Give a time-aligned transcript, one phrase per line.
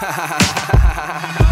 [0.00, 0.38] Ha ha ha
[0.78, 1.47] ha ha ha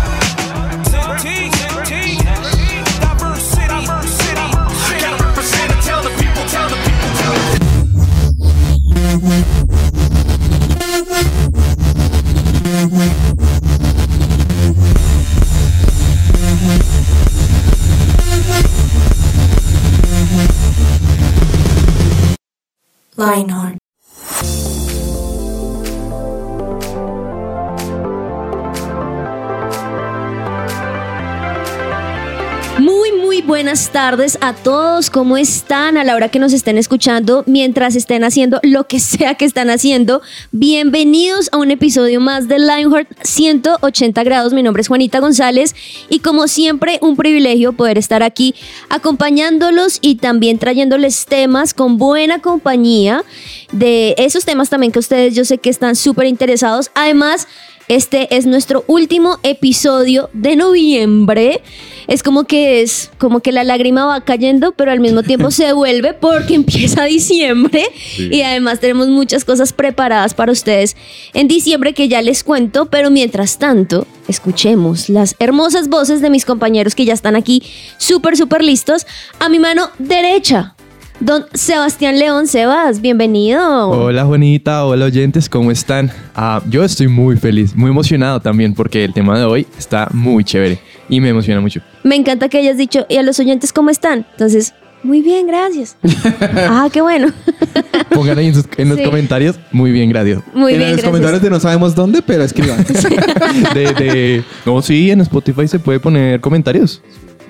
[33.97, 35.09] tardes a todos.
[35.09, 37.45] ¿Cómo están a la hora que nos estén escuchando?
[37.47, 40.21] Mientras estén haciendo lo que sea que están haciendo.
[40.53, 44.53] Bienvenidos a un episodio más de Lionheart 180 grados.
[44.53, 45.75] Mi nombre es Juanita González
[46.11, 48.55] y como siempre un privilegio poder estar aquí
[48.91, 53.25] acompañándolos y también trayéndoles temas con buena compañía
[53.73, 56.91] de esos temas también que ustedes yo sé que están súper interesados.
[56.95, 57.49] Además,
[57.89, 61.63] este es nuestro último episodio de noviembre.
[62.09, 65.73] Es como que es como que la lágrima va cayendo, pero al mismo tiempo se
[65.75, 67.85] vuelve porque empieza diciembre
[68.19, 70.97] y además tenemos muchas cosas preparadas para ustedes
[71.35, 76.45] en diciembre que ya les cuento, pero mientras tanto, escuchemos las hermosas voces de mis
[76.45, 77.63] compañeros que ya están aquí
[77.99, 79.07] súper súper listos.
[79.41, 80.76] A mi mano derecha,
[81.21, 83.89] Don Sebastián León Sebas, bienvenido.
[83.89, 86.11] Hola Juanita, hola oyentes, ¿cómo están?
[86.35, 90.45] Ah, yo estoy muy feliz, muy emocionado también porque el tema de hoy está muy
[90.45, 91.81] chévere y me emociona mucho.
[92.05, 94.27] Me encanta que hayas dicho, ¿y a los oyentes cómo están?
[94.33, 95.97] Entonces, muy bien, gracias.
[96.69, 97.33] ah, qué bueno.
[98.11, 99.05] Pongan ahí en, sus- en los Sí.
[99.05, 100.43] comentarios, muy bien, gracias.
[100.53, 101.07] Muy en bien, los gracias.
[101.07, 102.85] comentarios de no sabemos dónde, pero escriban.
[103.75, 107.01] De, de- no, sí, en Spotify se puede poner comentarios.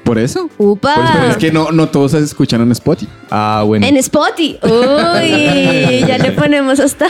[0.06, 0.48] Por eso.
[0.56, 0.94] Upa.
[0.94, 3.10] Pues, pero es que no, no todos se escuchan en Spotify.
[3.28, 3.84] Ah, bueno.
[3.84, 4.56] En Spotify.
[4.62, 7.08] Uy, ya le ponemos hasta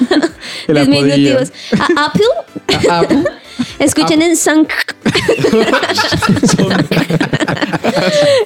[0.66, 1.52] El diminutivos.
[1.78, 2.24] A Apple.
[2.88, 3.22] Ah, ah,
[3.78, 4.68] Escuchen en Sank.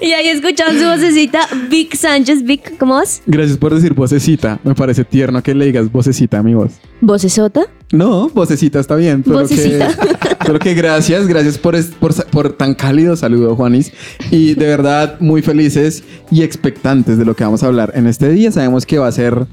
[0.01, 2.43] y ahí escuchan su vocecita, Vic Sánchez.
[2.45, 3.23] Vic, ¿cómo vas?
[3.27, 4.59] gracias por decir vocecita.
[4.65, 6.73] Me parece tierno que le digas vocecita, amigos.
[7.01, 7.63] ¿Vocesota?
[7.93, 9.25] No, vocecita está bien.
[9.25, 9.89] Solo Vocecita.
[9.97, 13.93] Que, solo que gracias, gracias por, es- por, sa- por tan cálido saludo, Juanis.
[14.31, 18.29] Y de verdad, muy felices y expectantes de lo que vamos a hablar en este
[18.31, 18.53] día.
[18.53, 19.47] Sabemos que va a ser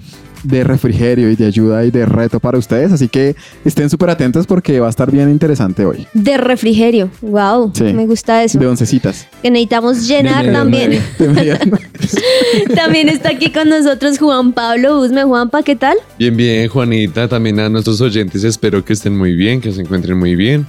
[0.43, 2.91] de refrigerio y de ayuda y de reto para ustedes.
[2.91, 6.07] Así que estén súper atentos porque va a estar bien interesante hoy.
[6.13, 7.09] De refrigerio.
[7.21, 7.83] Wow, Sí.
[7.93, 8.59] me gusta eso.
[8.59, 9.27] De oncecitas.
[9.41, 10.91] Que necesitamos llenar De también.
[11.19, 15.23] de también está aquí con nosotros Juan Pablo Usme.
[15.23, 15.97] Juanpa, ¿qué tal?
[16.17, 17.27] Bien, bien, Juanita.
[17.27, 20.65] También a nuestros oyentes espero que estén muy bien, que se encuentren muy bien.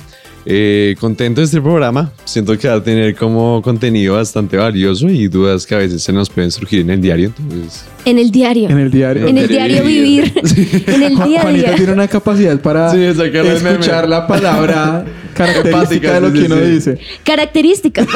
[0.47, 2.11] Eh, contento de este programa.
[2.25, 6.13] Siento que va a tener como contenido bastante valioso y dudas que a veces se
[6.13, 7.33] nos pueden surgir en el diario.
[7.39, 8.71] Entonces, En el diario.
[8.71, 9.27] En el diario.
[9.27, 10.33] En el diario vivir.
[10.87, 11.75] En el día a Juanita día.
[11.77, 14.09] tiene una capacidad para Sí, escuchar meme.
[14.09, 15.05] la palabra
[15.35, 16.99] característica de lo que sí, uno dice.
[17.25, 18.07] Características.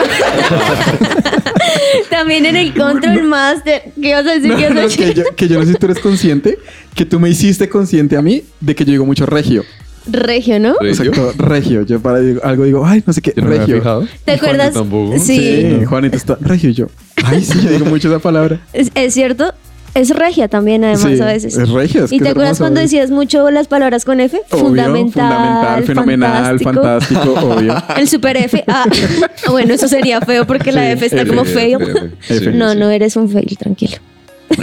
[2.10, 3.93] También en el control master.
[4.00, 4.49] ¿Qué vas a decir?
[4.50, 5.06] No, ¿Qué vas a no, decir?
[5.06, 6.59] que, yo, que yo no sé si tú eres consciente,
[6.94, 9.65] que tú me hiciste consciente a mí de que yo digo mucho regio.
[10.10, 10.74] Regio, ¿no?
[10.80, 11.04] ¿regio?
[11.12, 11.82] Exacto, regio.
[11.82, 13.80] Yo para digo- algo digo, ay, no sé qué, Yo no me había regio.
[13.80, 14.08] fijado.
[14.24, 14.72] ¿Te acuerdas?
[14.74, 15.18] tampoco.
[15.18, 15.36] Sí.
[15.78, 16.86] Sí, Juanito está regio y yo.
[17.24, 18.60] Ay, sí, yo digo mucho esa palabra.
[18.72, 19.52] Es, es cierto.
[19.94, 21.54] Es regia también, además, Sí, a veces.
[21.54, 24.41] es regio, es ¿Y que te es acuerdas cuando decías mucho las palabras con F?
[24.50, 25.04] Obvio, fundamental,
[25.84, 27.74] fundamental, fenomenal, fantástico, obvio.
[27.98, 28.64] El super F.
[28.68, 28.86] Ah,
[29.50, 31.78] bueno, eso sería feo porque la F está F, como feo.
[31.78, 32.78] F, No, sí.
[32.78, 33.98] no eres un fail, tranquilo.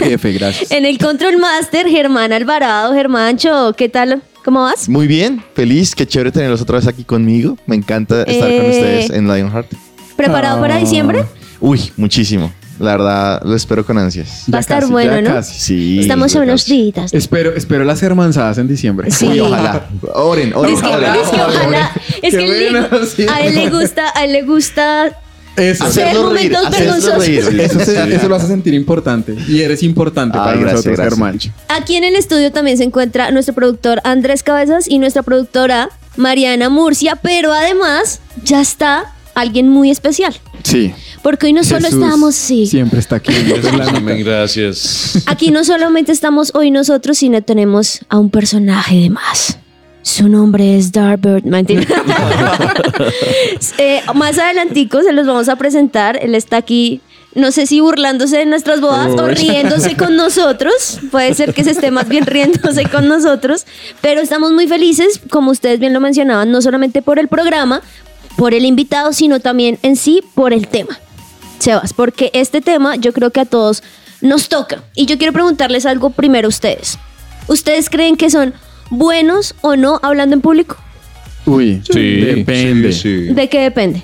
[0.00, 0.72] F, gracias.
[0.72, 2.92] En el Control Master, Germán Alvarado.
[2.92, 4.22] Germancho, ¿qué tal?
[4.44, 4.88] ¿Cómo vas?
[4.88, 7.56] Muy bien, feliz, qué chévere tenerlos otra vez aquí conmigo.
[7.66, 8.70] Me encanta estar con Eh.
[8.70, 9.70] ustedes en Lionheart.
[10.16, 10.78] ¿Preparado para Ah.
[10.78, 11.24] diciembre?
[11.60, 12.50] Uy, muchísimo.
[12.78, 14.44] La verdad, lo espero con ansias.
[14.52, 15.30] Va a estar casi, bueno, ya ¿no?
[15.34, 15.60] casi.
[15.60, 15.98] Sí.
[16.00, 17.12] Estamos ya unos días.
[17.12, 19.10] Espero, espero las hermanzadas en diciembre.
[19.10, 19.26] Sí.
[19.26, 19.86] Uy, ojalá.
[20.14, 20.72] Oren, oren.
[20.74, 21.04] Es que, oren.
[21.22, 21.92] es que ojalá,
[22.22, 22.34] es
[23.14, 25.12] Qué que a él le gusta, a él le gusta
[25.60, 27.26] Eso, hacer Hacerlo reír, momentos hacerlo vergonzosos.
[27.26, 27.60] reír.
[27.60, 29.36] eso, se- eso lo hace sentir importante.
[29.48, 31.54] Y eres importante Ay, para gracias, nosotros, gracias.
[31.68, 36.68] Aquí en el estudio también se encuentra nuestro productor Andrés Cabezas y nuestra productora Mariana
[36.68, 40.34] Murcia, pero además ya está alguien muy especial.
[40.64, 40.92] Sí.
[41.22, 43.32] Porque hoy no solo Jesús estamos, sí, Siempre está aquí.
[43.94, 45.22] Amén, gracias.
[45.26, 49.58] aquí no solamente estamos hoy nosotros, sino tenemos a un personaje de más.
[50.02, 51.44] Su nombre es Darbird.
[51.44, 51.84] Mentira.
[53.78, 56.18] Eh, más adelantico se los vamos a presentar.
[56.22, 57.00] Él está aquí,
[57.34, 61.00] no sé si burlándose de nuestras bodas o riéndose con nosotros.
[61.10, 63.66] Puede ser que se esté más bien riéndose con nosotros.
[64.02, 67.80] Pero estamos muy felices, como ustedes bien lo mencionaban, no solamente por el programa,
[68.36, 70.98] por el invitado, sino también en sí por el tema.
[71.58, 73.82] Sebas, porque este tema yo creo que a todos
[74.20, 74.82] nos toca.
[74.94, 76.98] Y yo quiero preguntarles algo primero a ustedes.
[77.48, 78.54] ¿Ustedes creen que son
[78.90, 80.76] buenos o no hablando en público?
[81.46, 83.34] Uy, Sí, depende Sí, sí.
[83.34, 84.02] ¿De qué depende?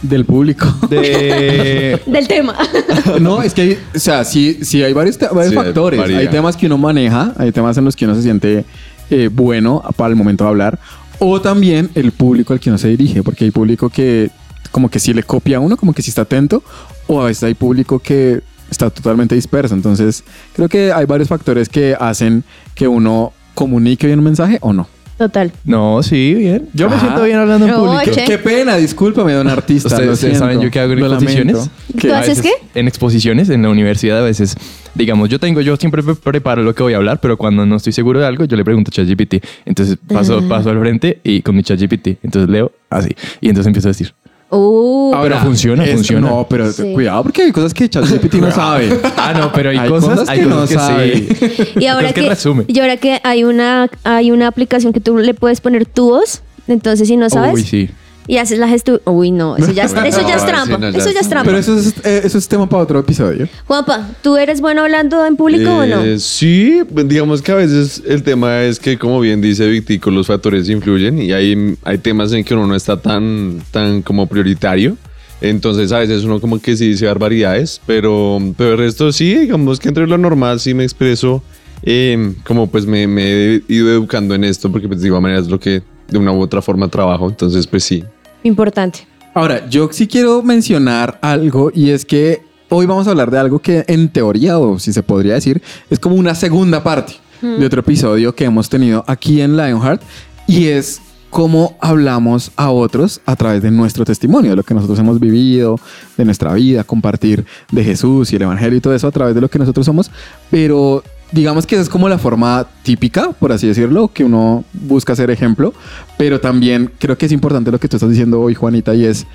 [0.00, 0.64] del público.
[0.88, 2.00] De...
[2.06, 2.56] Del tema.
[3.20, 5.98] no, es que, hay- o sea, sí, sí hay varios, te- varios Sí, factores.
[5.98, 6.18] varía.
[6.18, 8.64] Hay temas que uno maneja, hay temas en los que uno se siente
[9.10, 10.78] eh, bueno para el momento de hablar,
[11.18, 14.30] o también el público al que uno se dirige, porque hay público que
[14.70, 16.62] como que sí le copia a uno, como que sí está atento,
[17.08, 18.40] o a veces hay público que
[18.70, 19.74] está totalmente disperso.
[19.74, 20.22] Entonces,
[20.54, 22.44] creo que hay varios factores que hacen
[22.76, 24.86] que uno comunique bien un mensaje o no.
[25.18, 25.50] Total.
[25.64, 26.68] No, sí, bien.
[26.74, 27.00] Yo me Ah.
[27.00, 28.12] siento bien hablando en No, público.
[28.14, 28.24] che.
[28.24, 29.88] Qué pena, discúlpame, don artista.
[29.88, 31.56] Ustedes, lo ustedes saben siento, yo qué hago en lo exposiciones.
[31.56, 31.72] lamento.
[32.00, 34.54] ¿Tú A haces veces En exposiciones en la universidad a veces,
[34.94, 37.74] digamos, yo tengo, yo siempre pre- preparo lo que voy a hablar, pero cuando no
[37.74, 39.44] estoy seguro de algo, yo le pregunto a ChatGPT.
[39.66, 40.48] Entonces paso, Ah.
[40.48, 42.18] paso al frente y con mi ChatGPT.
[42.22, 43.10] Entonces leo así.
[43.40, 44.14] Y entonces empiezo a decir.
[44.50, 46.28] Uh, Pero funciona, es- funciona.
[46.28, 46.92] No, pero Sí.
[46.94, 48.98] cuidado porque hay cosas que ChatGPT no sabe.
[49.16, 51.12] Ah, no, pero hay, Hay cosas, cosas hay que cosas no que sabe.
[51.74, 51.80] sí.
[51.80, 52.64] y ahora que que, resume.
[52.66, 56.40] y ahora que hay una hay una aplicación que tú le puedes poner tu voz,
[56.66, 57.90] entonces si no sabes Uy, sí.
[58.28, 60.90] Y haces la gesto, uy no, eso ya, No, eso ya es sí, trampa, no,
[60.90, 61.46] ya eso ya es trampa.
[61.46, 63.48] Pero eso es, eh, eso es tema para otro episodio.
[63.66, 66.04] Juanpa, ¿tú eres bueno hablando en público o no?
[66.04, 70.26] Eh, Sí, digamos que a veces el tema es que, como bien dice Victico, los
[70.26, 74.96] factores influyen y hay, hay temas en que uno no está tan, tan como prioritario.
[75.40, 79.78] Entonces a veces uno como que sí dice barbaridades, pero, pero el resto sí, digamos
[79.80, 81.42] que entre lo normal sí me expreso,
[81.82, 85.40] eh, como pues me, me he ido educando en esto, porque pues de igual manera
[85.40, 88.04] es lo que de una u otra forma trabajo, entonces pues sí.
[88.48, 89.06] Importante.
[89.34, 93.58] Ahora, yo sí quiero mencionar algo y es que hoy vamos a hablar de algo
[93.58, 97.80] que en teoría, o si se podría decir, es como una segunda parte de otro
[97.80, 100.02] episodio que hemos tenido aquí en Lionheart
[100.46, 101.00] y es
[101.30, 105.78] cómo hablamos a otros a través de nuestro testimonio, de lo que nosotros hemos vivido,
[106.16, 109.42] de nuestra vida, compartir de Jesús y el Evangelio y todo eso a través de
[109.42, 110.10] lo que nosotros somos,
[110.50, 115.14] pero digamos que esa es como la forma típica, por así decirlo, que uno busca
[115.16, 115.74] ser ejemplo,
[116.16, 119.26] pero también creo que es importante lo que tú estás diciendo hoy, Juanita, y es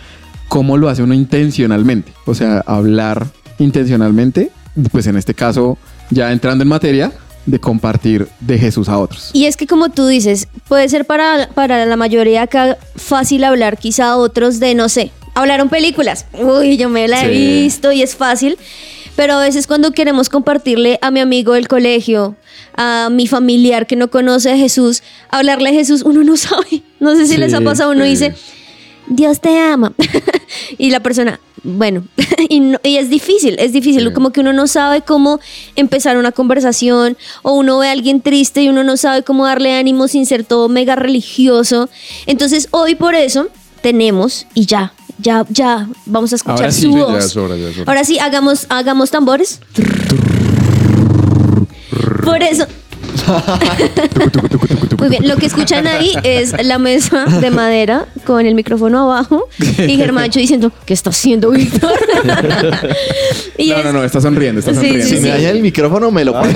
[0.48, 3.28] cómo lo hace uno intencionalmente, o sea, hablar
[3.60, 4.52] intencionalmente,
[4.92, 5.78] pues en este caso,
[6.10, 7.12] ya entrando en materia,
[7.46, 9.30] de compartir de Jesús a otros.
[9.34, 13.78] Y es que como tú dices, puede ser para, para la mayoría acá fácil hablar
[13.78, 16.26] quizá a otros de, no sé, hablaron películas.
[16.40, 17.64] Uy, yo me la he Sí.
[17.64, 18.58] visto y es fácil.
[19.16, 22.36] Pero a veces cuando queremos compartirle a mi amigo del colegio,
[22.76, 26.82] a mi familiar que no conoce a Jesús, hablarle a Jesús, uno no sabe.
[27.00, 28.34] No sé si Sí, les ha pasado, uno dice,
[29.08, 29.94] Dios te ama.
[30.80, 32.06] y la persona, bueno,
[32.50, 34.14] y, no- y es difícil, es difícil, Sí.
[34.14, 35.40] como que uno no sabe cómo
[35.76, 39.76] empezar una conversación o uno ve a alguien triste y uno no sabe cómo darle
[39.76, 41.90] ánimo sin ser todo mega religioso.
[42.26, 43.48] Entonces hoy por eso
[43.82, 47.26] tenemos y ya, ya, ya, vamos a escuchar Ahora sí, su sí, ya voz.
[47.26, 47.86] es hora, ya es hora.
[47.92, 49.60] Ahora sí, hagamos, hagamos tambores.
[52.24, 52.66] Por eso.
[54.98, 59.48] Muy bien, lo que escuchan ahí es la mesa de madera con el micrófono abajo
[59.60, 61.92] y Germancho diciendo, ¿qué está haciendo Víctor?
[63.58, 65.06] y, No, es, no, no, está sonriendo, está Sí, sonriendo.
[65.08, 66.54] sí, Si me daña el micrófono, me lo pone.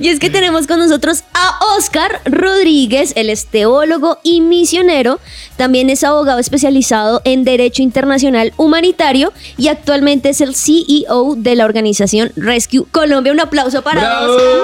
[0.00, 5.20] y es que tenemos con nosotros a Oscar Rodríguez, él es teólogo y misionero,
[5.56, 11.64] también es abogado especializado en Derecho Internacional Humanitario y actualmente es el CEO de la
[11.64, 13.32] organización Rescue Colombia.
[13.32, 14.34] Un aplauso para ¡Bravo!
[14.34, 14.61] Oscar.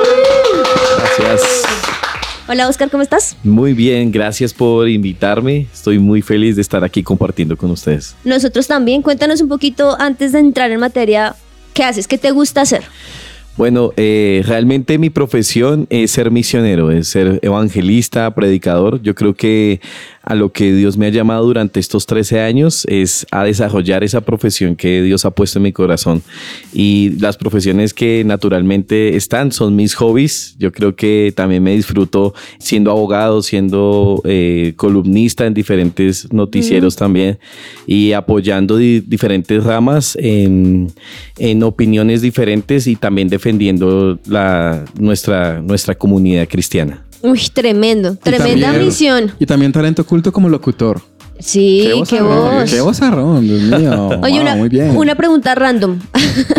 [1.19, 1.65] Gracias.
[2.51, 3.37] Hola Oscar, ¿cómo estás?
[3.45, 5.67] Muy bien, gracias por invitarme.
[5.71, 8.17] Estoy muy feliz de estar aquí compartiendo con ustedes.
[8.25, 9.03] Nosotros también.
[9.03, 11.37] Cuéntanos un poquito antes de entrar en materia,
[11.75, 12.09] ¿qué haces?
[12.09, 12.85] ¿Qué te gusta hacer?
[13.59, 19.03] Bueno, eh, realmente mi profesión es ser misionero, es ser evangelista, predicador.
[19.03, 19.81] Yo creo que
[20.29, 24.21] a lo que Dios me ha llamado durante estos 13 años es a desarrollar esa
[24.21, 26.23] profesión que Dios ha puesto en mi corazón.
[26.71, 30.55] Y las profesiones que naturalmente están son mis hobbies.
[30.59, 37.39] Yo creo que también me disfruto siendo abogado, siendo eh, columnista en diferentes noticieros también
[37.87, 40.93] y apoyando di- diferentes ramas en,
[41.39, 47.08] en opiniones diferentes y también defendiendo la, nuestra, nuestra comunidad cristiana.
[47.23, 49.33] Uy, tremendo, Y tremenda también- misión.
[49.39, 51.01] Y también talento oculto como locutor.
[51.41, 52.71] Sí, qué vozarrón, voz.
[52.71, 54.09] Qué vozarrón, Dios mío.
[54.23, 54.97] Oye, Wow, una, muy bien.
[54.97, 56.01] una pregunta random.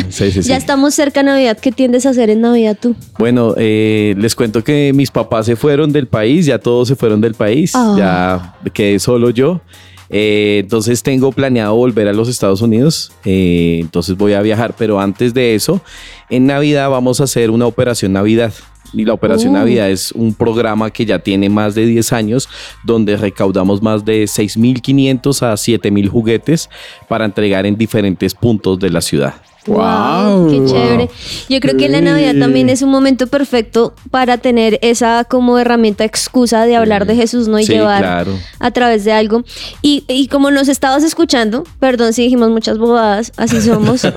[0.10, 0.48] Sí, sí, sí.
[0.50, 1.58] Ya estamos cerca de Navidad.
[1.62, 2.96] ¿Qué tiendes a hacer en Navidad tú?
[3.18, 7.20] Bueno, eh, les cuento que mis papás se fueron del país, ya todos se fueron
[7.20, 7.96] del país, Ah.
[8.64, 9.60] ya quedé solo yo.
[10.12, 15.00] Eh, entonces tengo planeado volver a los Estados Unidos, eh, entonces voy a viajar, pero
[15.00, 15.82] antes de eso,
[16.32, 18.52] en Navidad vamos a hacer una operación Navidad.
[18.94, 19.60] Y la Operación Oh.
[19.60, 22.50] Navidad es un programa que ya tiene más de 10 años,
[22.84, 26.70] donde recaudamos más de 6.500 a 7.000 juguetes
[27.08, 29.36] para entregar en diferentes puntos de la ciudad.
[29.68, 30.50] Wow.
[30.50, 31.10] Qué chévere.
[31.50, 36.06] Yo creo que la Navidad también es un momento perfecto para tener esa como herramienta
[36.06, 37.60] excusa de hablar de Jesús, ¿no?
[37.60, 38.32] Y Sí, llevar claro.
[38.60, 39.44] a través de algo.
[39.84, 44.02] Y, y como nos estabas escuchando, perdón si dijimos muchas bobadas, así somos.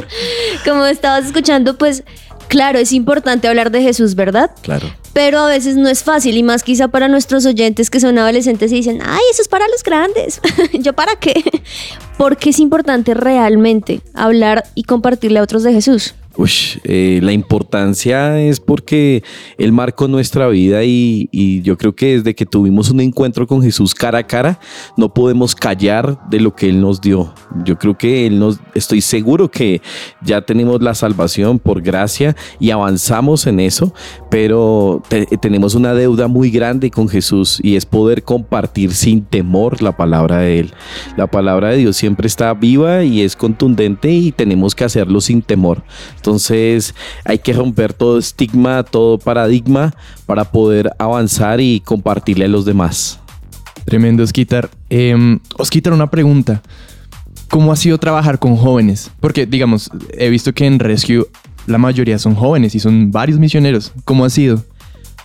[0.64, 2.04] como estabas escuchando, pues
[2.48, 4.50] claro, es importante hablar de Jesús, ¿verdad?
[4.62, 4.86] Claro.
[5.12, 8.70] Pero a veces no es fácil y más quizá para nuestros oyentes que son adolescentes
[8.72, 10.40] y dicen, ay, eso es para los grandes.
[10.72, 11.42] ¿Yo para qué?
[12.18, 16.14] Porque es importante realmente hablar y compartirle a otros de Jesús.
[16.46, 19.24] Eh, la importancia es porque
[19.58, 21.28] Él marcó nuestra vida y,
[21.62, 24.60] yo creo que desde que tuvimos un encuentro con Jesús cara a cara,
[24.96, 27.34] no podemos callar de lo que Él nos dio.
[27.64, 29.82] Yo creo que Él nos, estoy seguro que
[30.22, 33.92] ya tenemos la salvación por gracia y avanzamos en eso,
[34.30, 39.82] pero te- tenemos una deuda muy grande con Jesús y es poder compartir sin temor
[39.82, 40.72] la palabra de Él.
[41.16, 45.42] La palabra de Dios siempre está viva y es contundente y tenemos que hacerlo sin
[45.42, 45.82] temor.
[46.14, 46.27] Entonces
[47.24, 49.94] hay que romper todo estigma, todo paradigma
[50.26, 53.20] para poder avanzar y compartirle a los demás.
[53.84, 54.68] Tremendo, Osquitar.
[54.90, 56.62] Eh, Osquitar, una pregunta.
[57.48, 59.10] ¿Cómo ha sido trabajar con jóvenes?
[59.20, 61.26] Porque, digamos, he visto que en Rescue
[61.66, 63.92] la mayoría son jóvenes y son varios misioneros.
[64.04, 64.62] ¿Cómo ha sido?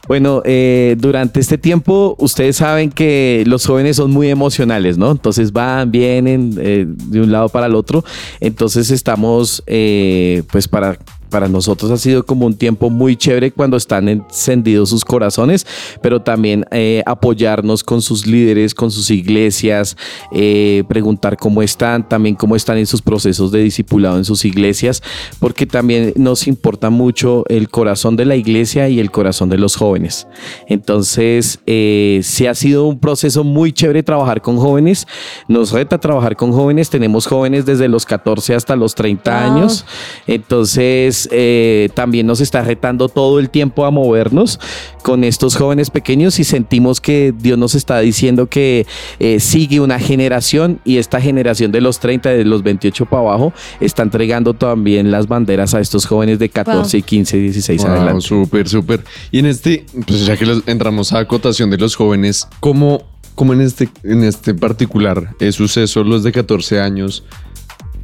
[0.06, 5.12] Bueno, eh, durante este tiempo ustedes saben que los jóvenes son muy emocionales, ¿no?
[5.12, 8.04] Entonces van, vienen eh, de un lado para el otro.
[8.42, 10.98] Entonces estamos, eh, pues para,
[11.34, 15.66] para nosotros ha sido como un tiempo muy chévere cuando están encendidos sus corazones,
[16.00, 19.98] pero también eh, apoyarnos con sus líderes, con sus iglesias,
[20.32, 25.02] eh, preguntar cómo están, también cómo están en sus procesos de discipulado en sus iglesias,
[25.40, 29.76] porque también nos importa mucho el corazón de la iglesia y el corazón de los
[29.76, 30.28] jóvenes.
[30.68, 35.08] Entonces, eh, sí ha sido un proceso muy chévere trabajar con jóvenes.
[35.48, 36.92] Nos reta trabajar con jóvenes.
[36.92, 39.52] Tenemos jóvenes desde los 14 hasta los 30 Wow.
[39.58, 39.86] años.
[40.28, 44.60] Entonces, eh, también nos está retando todo el tiempo a movernos
[45.04, 48.86] con estos jóvenes pequeños y sentimos que Dios nos está diciendo que
[49.20, 53.54] eh, sigue una generación y esta generación de los 30, de los 28 para abajo,
[53.80, 58.22] está entregando también las banderas a estos jóvenes de 14 y 15, 16 Wow, adelante.
[58.22, 59.04] súper, súper.
[59.32, 63.04] Y en este, pues ya que los- entramos a acotación de los jóvenes, ¿cómo,
[63.36, 67.24] cómo en, este, en este particular eh, suceso los de 14 años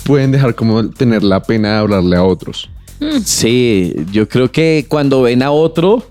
[0.06, 2.70] pueden dejar como tener la pena de hablarle a otros?
[3.24, 6.04] Sí, yo creo que cuando ven a otro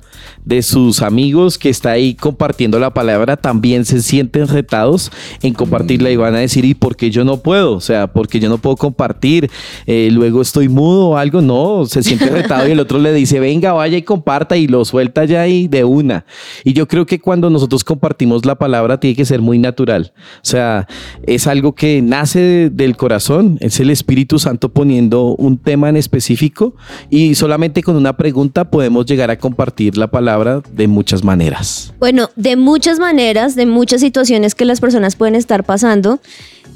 [0.49, 5.13] de sus amigos que está ahí compartiendo la palabra, también se sienten retados
[5.43, 7.75] en compartirla y van a decir, ¿y por qué yo no puedo?
[7.75, 9.51] O sea, porque yo no puedo compartir,
[9.87, 13.41] Eh, luego estoy mudo o algo, no, se siente retado y el otro le dice,
[13.41, 16.25] venga, vaya y comparta y lo suelta ya y de una.
[16.65, 20.13] Y yo creo que cuando nosotros compartimos la palabra tiene que ser muy natural.
[20.37, 20.87] O sea,
[21.27, 25.97] es algo que nace de- del corazón, es el Espíritu Santo poniendo un tema en
[25.97, 26.75] específico
[27.11, 31.93] y solamente con una pregunta podemos llegar a compartir la palabra de muchas maneras.
[31.99, 36.21] Bueno, de muchas maneras, de muchas situaciones que las personas pueden estar pasando.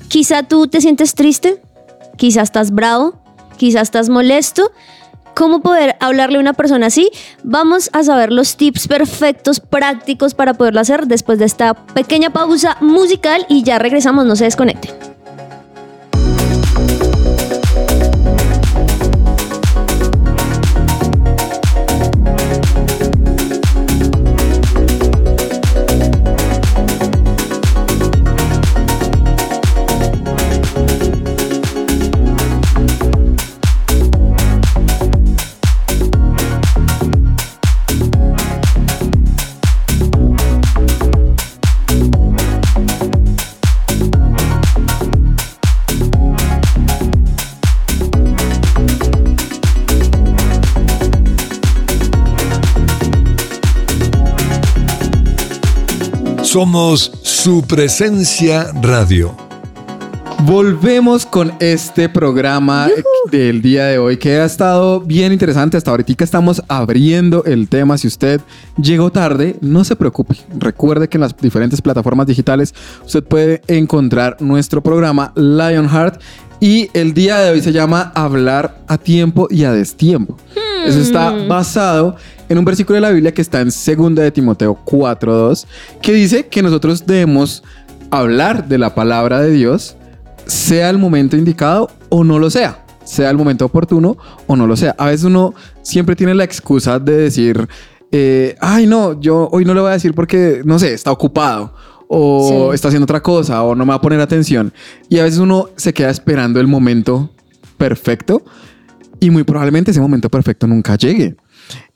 [0.09, 1.61] Quizá tú te sientes triste,
[2.17, 3.15] quizá estás bravo,
[3.57, 4.73] quizá estás molesto.
[5.35, 7.11] ¿Cómo poder hablarle a una persona así?
[7.43, 12.77] Vamos a saber los tips perfectos, prácticos para poderlo hacer después de esta pequeña pausa
[12.81, 14.91] musical y ya regresamos, no se desconecten.
[56.53, 59.35] Somos su presencia radio.
[60.45, 62.91] Volvemos con este programa
[63.31, 65.79] del día de hoy que ha estado bien interesante.
[65.79, 67.97] Hasta ahorita estamos abriendo el tema.
[67.97, 68.43] Si usted
[68.77, 70.37] llegó tarde, no se preocupe.
[70.59, 76.21] Recuerde que en las diferentes plataformas digitales usted puede encontrar nuestro programa Lionheart.
[76.63, 80.37] Y el día de hoy se llama Hablar a tiempo y a destiempo.
[80.87, 82.15] Eso está basado
[82.49, 85.67] en un versículo de la Biblia que está en 2 de Timoteo 4.2
[86.01, 87.65] que dice que nosotros debemos
[88.13, 89.97] hablar de la palabra de Dios
[90.47, 94.17] sea el momento indicado o no lo sea, sea el momento oportuno
[94.47, 94.95] o no lo sea.
[94.99, 97.69] A veces uno siempre tiene la excusa de decir,
[98.13, 101.75] eh, ay no, yo hoy no le voy a decir porque, no sé, está ocupado
[102.15, 102.75] o Sí.
[102.75, 104.73] está haciendo otra cosa o no me va a poner atención.
[105.09, 107.31] Y a veces uno se queda esperando el momento
[107.79, 108.45] perfecto
[109.19, 111.37] y muy probablemente ese momento perfecto nunca llegue.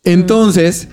[0.05, 0.89] Entonces,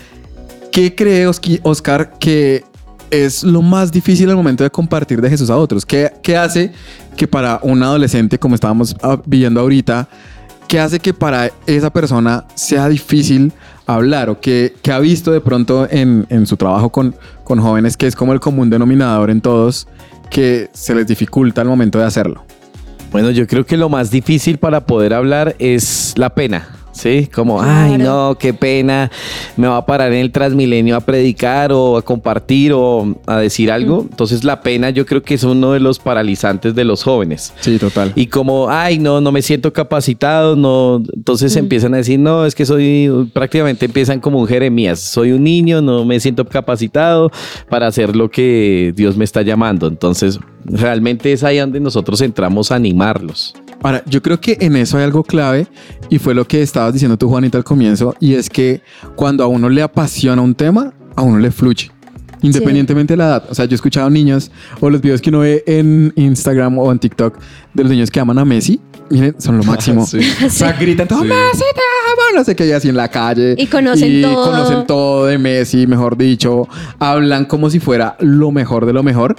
[0.72, 2.66] ¿qué cree Oscar que
[3.12, 5.86] es lo más difícil al momento de compartir de Jesús a otros?
[5.86, 6.72] ¿Qué, qué hace
[7.16, 10.10] que para un adolescente, como estábamos ah, viviendo ahorita,
[10.68, 13.54] qué hace que para esa persona sea difícil
[13.86, 17.98] hablar o que, que ha visto de pronto en, en su trabajo con, con jóvenes,
[17.98, 19.88] que es como el común denominador en todos,
[20.30, 22.44] que se les dificulta al momento de hacerlo?
[23.12, 26.68] Bueno, yo creo que lo más difícil para poder hablar es la pena.
[26.94, 29.12] Sí, como, ay, no, qué pena,
[29.58, 33.72] me va a parar en el Transmilenio a predicar o a compartir o a decir
[33.72, 34.08] algo.
[34.10, 37.54] Entonces, la pena yo creo que es uno de los paralizantes de los jóvenes.
[37.60, 38.14] Sí, total.
[38.16, 41.02] Y como, ay, no, no me siento capacitado, no.
[41.14, 45.44] Entonces empiezan a decir, no, es que soy, prácticamente empiezan como un Jeremías, soy un
[45.44, 47.32] niño, no me siento capacitado
[47.70, 49.88] para hacer lo que Dios me está llamando.
[49.88, 53.56] Entonces, realmente es ahí donde nosotros entramos a animarlos.
[53.84, 55.68] Ahora, yo creo que en eso hay algo clave
[56.10, 58.82] y fue lo que estabas diciendo tú, Juanita, al comienzo, y es que
[59.16, 61.92] cuando a uno le apasiona un tema, a uno le fluye.
[62.42, 63.44] Independientemente de la edad.
[63.50, 66.92] O sea, yo he escuchado niños o los videos que uno ve en Instagram o
[66.92, 67.38] en TikTok
[67.74, 68.82] de los niños que aman a Messi.
[69.10, 70.06] Miren, son lo máximo.
[70.06, 70.20] Sí.
[70.46, 71.28] O sea, gritan todo, Sí.
[71.28, 73.56] Messi te amo, no sé qué, y así en la calle.
[73.58, 74.52] Y conocen todo.
[74.52, 76.68] conocen todo de Messi, mejor dicho.
[77.00, 79.38] Hablan como si fuera lo mejor de lo mejor.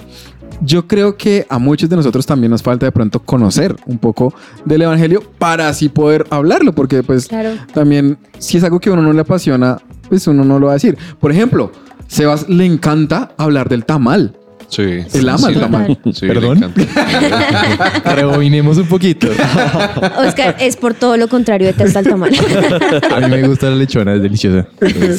[0.61, 4.33] Yo creo que a muchos de nosotros también nos falta de pronto conocer un poco
[4.63, 7.51] del Evangelio para así poder hablarlo, porque pues Claro.
[7.73, 9.77] también si es algo que a uno no le apasiona,
[10.09, 10.97] pues uno no lo va a decir.
[11.19, 11.71] Por ejemplo,
[12.07, 14.37] Sebas le encanta hablar del tamal.
[14.67, 14.81] Sí.
[15.13, 15.99] Él ama el tamal.
[16.13, 16.73] Sí, ¿Perdón?
[18.05, 19.27] Rebobinemos un poquito.
[20.17, 22.31] Oscar es por todo lo contrario detesta el tamal.
[23.15, 24.67] A mí me gusta la lechona, es deliciosa.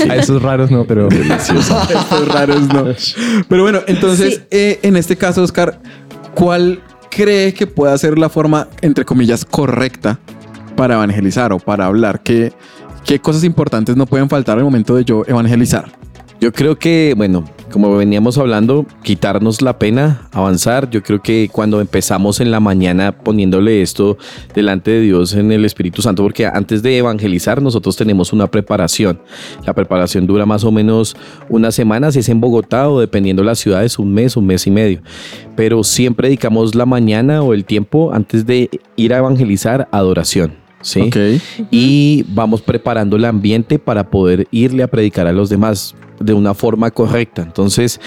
[0.08, 1.82] A esos raros no, pero deliciosa.
[1.88, 2.84] Estos raros no.
[3.48, 4.40] Pero bueno, entonces, Sí.
[4.50, 5.80] eh, en este caso, Oscar,
[6.34, 10.18] ¿cuál cree que pueda ser la forma, entre comillas, correcta
[10.76, 12.20] para evangelizar o para hablar?
[12.22, 12.52] ¿Qué,
[13.04, 15.86] qué cosas importantes no pueden faltar al momento de yo evangelizar?
[16.40, 20.90] Yo creo que, bueno, como veníamos hablando, quitarnos la pena, avanzar.
[20.90, 24.16] Yo creo que cuando empezamos en la mañana poniéndole esto
[24.54, 29.20] delante de Dios en el Espíritu Santo, porque antes de evangelizar nosotros tenemos una preparación.
[29.66, 31.16] La preparación dura más o menos
[31.48, 34.66] una semana, si es en Bogotá o dependiendo de las ciudades, un mes, un mes
[34.66, 35.00] y medio.
[35.56, 40.65] Pero siempre dedicamos la mañana o el tiempo antes de ir a evangelizar adoración.
[40.86, 41.10] ¿Sí?
[41.70, 46.54] Y vamos preparando el ambiente para poder irle a predicar a los demás de una
[46.54, 47.42] forma correcta.
[47.42, 48.00] Entonces,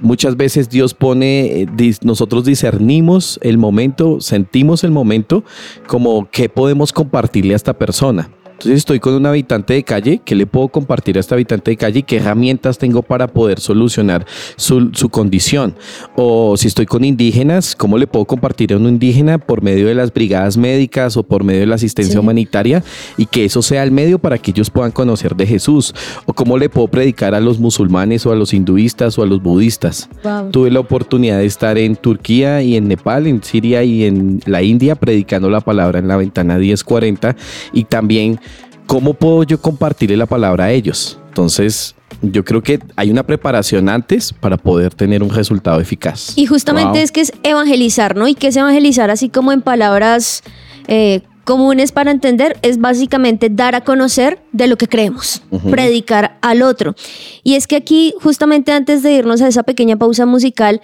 [0.00, 5.44] muchas veces Dios pone, eh, nosotros discernimos el momento, sentimos el momento
[5.86, 8.28] como qué podemos compartirle a esta persona.
[8.64, 11.76] Entonces estoy con un habitante de calle, ¿qué le puedo compartir a este habitante de
[11.76, 12.02] calle?
[12.02, 14.24] ¿Qué herramientas tengo para poder solucionar
[14.56, 15.74] su, su condición?
[16.16, 19.94] O si estoy con indígenas, ¿cómo le puedo compartir a un indígena por medio de
[19.94, 22.18] las brigadas médicas o por medio de la asistencia Sí.
[22.18, 22.82] humanitaria
[23.18, 25.94] y que eso sea el medio para que ellos puedan conocer de Jesús?
[26.24, 29.42] ¿O cómo le puedo predicar a los musulmanes o a los hinduistas o a los
[29.42, 30.08] budistas?
[30.22, 30.50] Wow.
[30.52, 34.62] Tuve la oportunidad de estar en Turquía y en Nepal, en Siria y en la
[34.62, 37.36] India predicando la palabra en la ventana 1040
[37.74, 38.40] y también
[38.86, 41.18] cómo puedo yo compartirle la palabra a ellos.
[41.28, 46.32] Entonces, yo creo que hay una preparación antes para poder tener un resultado eficaz.
[46.36, 47.02] Y justamente Wow.
[47.02, 48.28] es que es evangelizar, ¿no?
[48.28, 50.42] Y que es evangelizar así como en palabras
[50.86, 56.62] eh, comunes para entender, es básicamente dar a conocer de lo que creemos, predicar al
[56.62, 56.94] otro.
[57.42, 60.80] Y es que aquí, justamente antes de irnos a esa pequeña pausa musical,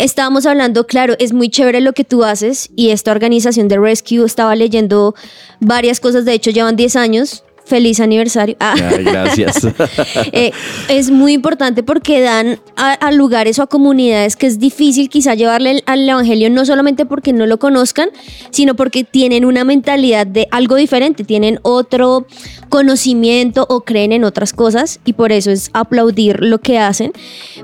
[0.00, 4.24] estábamos hablando, claro, es muy chévere lo que tú haces y esta organización de Rescue
[4.24, 5.14] estaba leyendo
[5.60, 7.44] varias cosas, de hecho llevan 10 años.
[7.70, 8.56] Feliz aniversario.
[8.60, 8.74] Ah.
[8.76, 9.66] Ay, gracias.
[10.32, 10.50] Eh,
[10.88, 15.34] es muy importante porque dan a, a lugares o a comunidades que es difícil quizá
[15.34, 18.08] llevarle el- al evangelio no solamente porque no lo conozcan,
[18.50, 22.26] sino porque tienen una mentalidad de algo diferente, tienen otro
[22.68, 27.12] conocimiento o creen en otras cosas y por eso es aplaudir lo que hacen.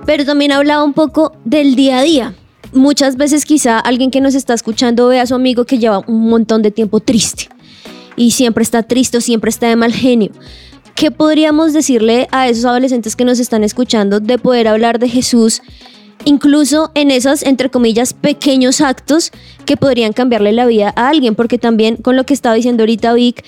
[0.05, 2.35] Pero también hablaba un poco del día a día.
[2.73, 6.29] Muchas veces quizá alguien que nos está escuchando ve a su amigo que lleva un
[6.29, 7.49] montón de tiempo triste
[8.17, 10.31] y siempre está triste o siempre está de mal genio.
[10.95, 15.61] ¿Qué podríamos decirle a esos adolescentes que nos están escuchando de poder hablar de Jesús,
[16.25, 19.31] incluso en esos, entre comillas, pequeños actos
[19.67, 21.35] que podrían cambiarle la vida a alguien?
[21.35, 23.45] Porque también con lo que estaba diciendo ahorita Vic,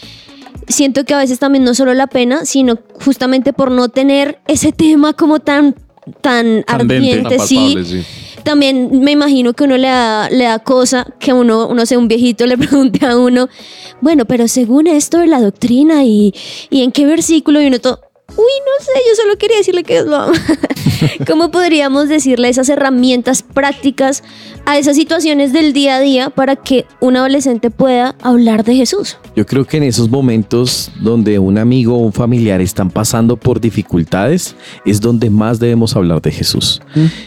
[0.68, 4.72] siento que a veces también no solo la pena, sino justamente por no tener ese
[4.72, 5.74] tema como tan
[6.20, 6.94] tan Candente.
[6.96, 8.04] ardiente, Tan sí, palpable, sí.
[8.44, 12.08] También me imagino que uno le da, le da cosa que uno, no sé, un
[12.08, 13.48] viejito le pregunte a uno,
[14.00, 16.34] bueno, pero según esto de la doctrina y,
[16.70, 18.00] y en qué versículo y uno todo,
[18.36, 20.32] uy, no sé, yo solo quería decirle que lo ama.
[21.26, 24.22] ¿Cómo podríamos decirle esas herramientas prácticas
[24.66, 29.16] a esas situaciones del día a día para que un adolescente pueda hablar de Jesús?
[29.34, 33.60] Yo creo que en esos momentos donde un amigo o un familiar están pasando por
[33.60, 36.80] dificultades, es donde más debemos hablar de Jesús.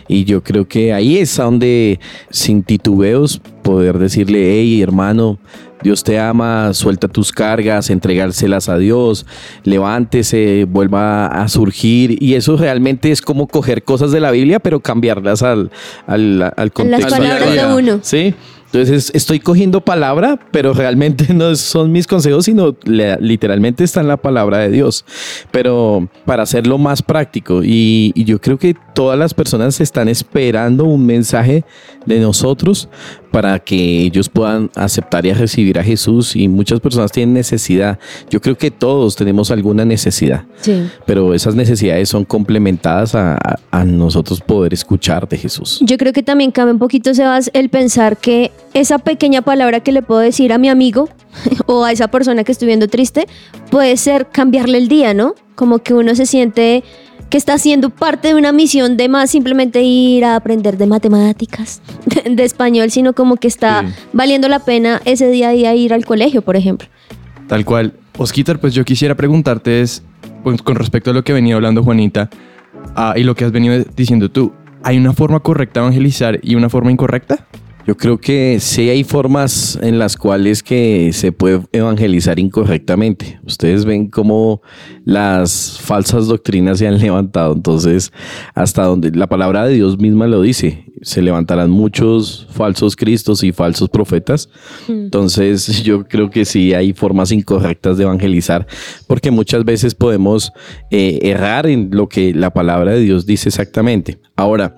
[0.08, 5.40] Y yo creo que ahí es donde, sin titubeos, poder decirle, hey hermano,
[5.84, 9.26] Dios te ama, suelta tus cargas, entregárselas a Dios,
[9.64, 12.22] levántese, vuelva a surgir.
[12.22, 15.72] Y eso realmente es como coger cosas de la Biblia, pero cambiarlas al,
[16.08, 17.10] al, al contexto.
[17.10, 18.00] las palabras de uno.
[18.02, 18.36] Sí.
[18.74, 24.18] Entonces estoy cogiendo palabra, pero realmente no son mis consejos, sino literalmente está en la
[24.18, 25.04] palabra de Dios.
[25.52, 30.86] Pero para hacerlo más práctico, y, y yo creo que todas las personas están esperando
[30.86, 31.66] un mensaje
[32.06, 32.88] de nosotros
[33.32, 36.36] para que ellos puedan aceptar y recibir a Jesús.
[36.36, 37.98] Y muchas personas tienen necesidad.
[38.30, 40.88] Yo creo que todos tenemos alguna necesidad, Sí.
[41.06, 45.80] pero esas necesidades son complementadas a, a- a nosotros poder escuchar de Jesús.
[45.82, 49.92] Yo creo que también cabe un poquito, Sebas, el pensar que esa pequeña palabra que
[49.92, 51.08] le puedo decir a mi amigo
[51.68, 53.28] o a esa persona que estoy viendo triste
[53.70, 55.36] puede ser cambiarle el día, ¿no?
[55.56, 56.84] Como que uno se siente
[57.32, 61.82] que está siendo parte de una misión de más simplemente ir a aprender de matemáticas,
[62.30, 63.94] de, español, sino como que está Sí.
[64.14, 66.88] valiendo la pena ese día a día ir al colegio, por ejemplo.
[67.48, 67.94] Tal cual.
[68.18, 70.04] Osquitar, pues yo quisiera preguntarte es,
[70.44, 72.30] pues, con respecto a lo que venía hablando Juanita
[72.96, 74.52] ah, y lo que has venido diciendo tú,
[74.84, 77.48] ¿hay una forma correcta de evangelizar y una forma incorrecta?
[77.88, 83.40] Yo creo que sí hay formas en las cuales que se puede evangelizar incorrectamente.
[83.44, 84.62] Ustedes ven cómo
[85.04, 87.54] las falsas doctrinas se han levantado.
[87.54, 88.12] Entonces,
[88.54, 93.52] hasta donde la palabra de Dios misma lo dice, se levantarán muchos falsos cristos y
[93.52, 94.50] falsos profetas.
[94.88, 98.68] Entonces, yo creo que sí hay formas incorrectas de evangelizar,
[99.08, 100.52] porque muchas veces podemos
[100.92, 104.20] eh, errar en lo que la palabra de Dios dice exactamente.
[104.36, 104.76] Ahora,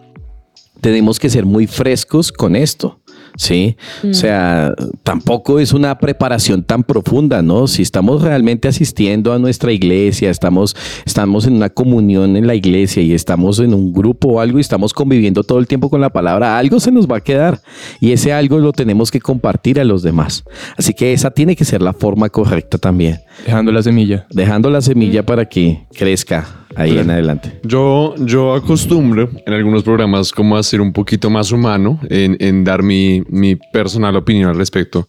[0.84, 3.00] tenemos que ser muy frescos con esto.
[3.36, 7.66] Sí, o sea, tampoco es una preparación tan profunda, ¿no?
[7.68, 13.02] Si estamos realmente asistiendo a nuestra iglesia, estamos, estamos en una comunión en la iglesia
[13.02, 16.12] y estamos en un grupo o algo y estamos conviviendo todo el tiempo con la
[16.12, 17.60] palabra, algo se nos va a quedar
[18.00, 20.44] y ese algo lo tenemos que compartir a los demás.
[20.78, 24.28] Así que esa tiene que ser la forma correcta también, Dejando la semilla.
[24.30, 27.60] dejando la semilla para que crezca ahí en adelante.
[27.64, 32.64] Yo, yo acostumbro en algunos programas como a ser un poquito más humano en, en
[32.64, 35.08] dar mi, mi personal opinión al respecto.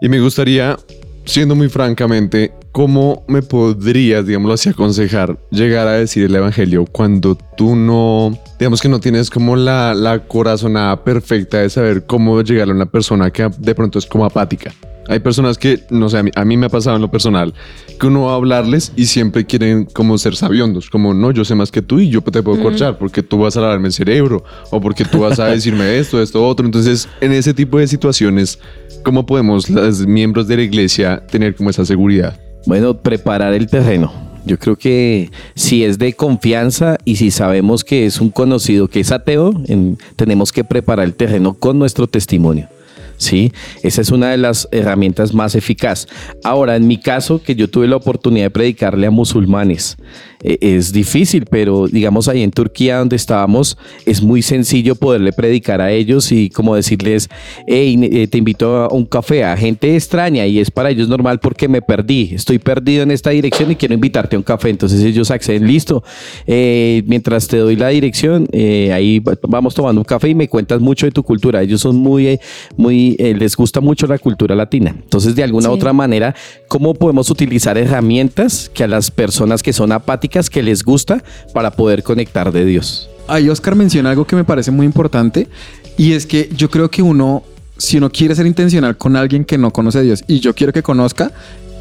[0.00, 0.76] Y me gustaría,
[1.24, 7.36] siendo muy francamente, ¿cómo me podrías, digámoslo así, aconsejar llegar a decir el Evangelio cuando
[7.56, 12.72] tú no, digamos que no tienes como la, la corazonada perfecta de saber cómo llegarle
[12.72, 14.72] a una persona que de pronto es como apática?
[15.08, 17.54] Hay personas que, no sé, a mí, a mí me ha pasado en lo personal,
[18.00, 21.54] que uno va a hablarles y siempre quieren como ser sabiondos, como no, yo sé
[21.54, 24.44] más que tú y yo te puedo corchar porque tú vas a lavarme el cerebro
[24.70, 26.66] o porque tú vas a decirme esto, esto, otro.
[26.66, 28.58] Entonces, en ese tipo de situaciones,
[29.04, 32.38] ¿cómo podemos los miembros de la iglesia tener como esa seguridad?
[32.66, 34.12] Bueno, preparar el terreno.
[34.44, 39.00] Yo creo que si es de confianza y si sabemos que es un conocido que
[39.00, 42.68] es ateo, en- tenemos que preparar el terreno con nuestro testimonio.
[43.16, 43.52] Sí,
[43.82, 46.06] esa es una de las herramientas más eficaz.
[46.44, 49.96] Ahora, en mi caso, que yo tuve la oportunidad de predicarle a musulmanes,
[50.60, 55.90] es difícil, pero digamos ahí en Turquía donde estábamos, es muy sencillo poderle predicar a
[55.90, 57.28] ellos y como decirles,
[57.66, 61.40] hey, eh, te invito a un café a gente extraña y es para ellos normal
[61.40, 64.70] porque me perdí, estoy perdido en esta dirección y quiero invitarte a un café.
[64.70, 66.04] Entonces ellos acceden, listo,
[66.46, 70.48] eh, mientras te doy la dirección, eh, ahí va- vamos tomando un café y me
[70.48, 71.62] cuentas mucho de tu cultura.
[71.62, 72.38] Ellos son muy,
[72.76, 74.94] muy, eh, les gusta mucho la cultura latina.
[74.96, 75.74] Entonces, de alguna Sí.
[75.74, 76.34] otra manera,
[76.68, 81.22] ¿cómo podemos utilizar herramientas que a las personas que son apáticas, que les gusta,
[81.52, 83.08] para poder conectar de Dios?
[83.28, 85.48] Ahí Oscar menciona algo que me parece muy importante
[85.96, 87.42] y es que yo creo que uno,
[87.76, 90.72] si uno quiere ser intencional con alguien que no conoce a Dios y yo quiero
[90.72, 91.32] que conozca,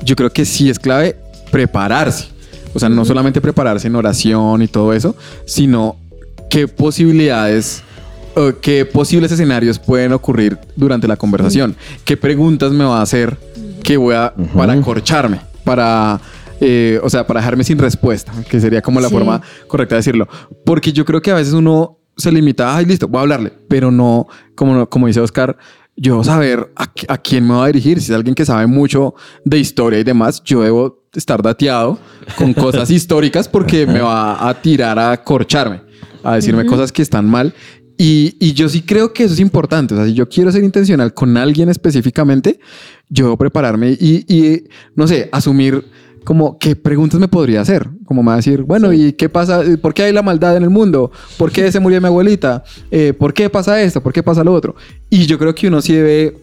[0.04, 1.18] yo creo que sí es clave
[1.52, 2.28] prepararse.
[2.74, 5.16] O sea, no solamente prepararse en oración y todo eso,
[5.46, 5.96] sino
[6.50, 7.84] qué posibilidades,
[8.62, 11.76] qué posibles escenarios pueden ocurrir durante la conversación.
[12.04, 13.38] ¿Qué preguntas me va a hacer
[13.84, 15.40] que voy a, para acorcharme?
[15.64, 16.20] Para,
[16.60, 19.14] eh, o sea, para dejarme sin respuesta, que sería como la Sí.
[19.14, 20.28] forma correcta de decirlo.
[20.66, 23.92] Porque yo creo que a veces uno se limita, ay, listo, voy a hablarle, pero
[23.92, 25.58] no, como, como dice Oscar,
[25.98, 28.02] yo saber a, a quién me va a dirigir.
[28.02, 31.98] Si es alguien que sabe mucho de historia y demás, yo debo estar dateado
[32.38, 35.82] con cosas históricas porque me va a tirar a corcharme,
[36.24, 37.54] a decirme cosas que están mal.
[37.98, 39.94] Y, y yo sí creo que eso es importante.
[39.94, 42.60] O sea, si yo quiero ser intencional con alguien específicamente,
[43.10, 44.64] yo debo prepararme y, y,
[44.96, 45.86] no sé, asumir
[46.26, 47.90] como qué preguntas me podría hacer.
[48.04, 49.62] Como me va a decir, bueno, ¿y qué pasa?
[49.82, 51.12] ¿Por qué hay la maldad en el mundo?
[51.38, 52.64] ¿Por qué se murió mi abuelita?
[52.92, 54.02] Eh, ¿Por qué pasa esto?
[54.02, 54.76] ¿Por qué pasa lo otro?
[55.10, 56.38] Y yo creo que uno sí debe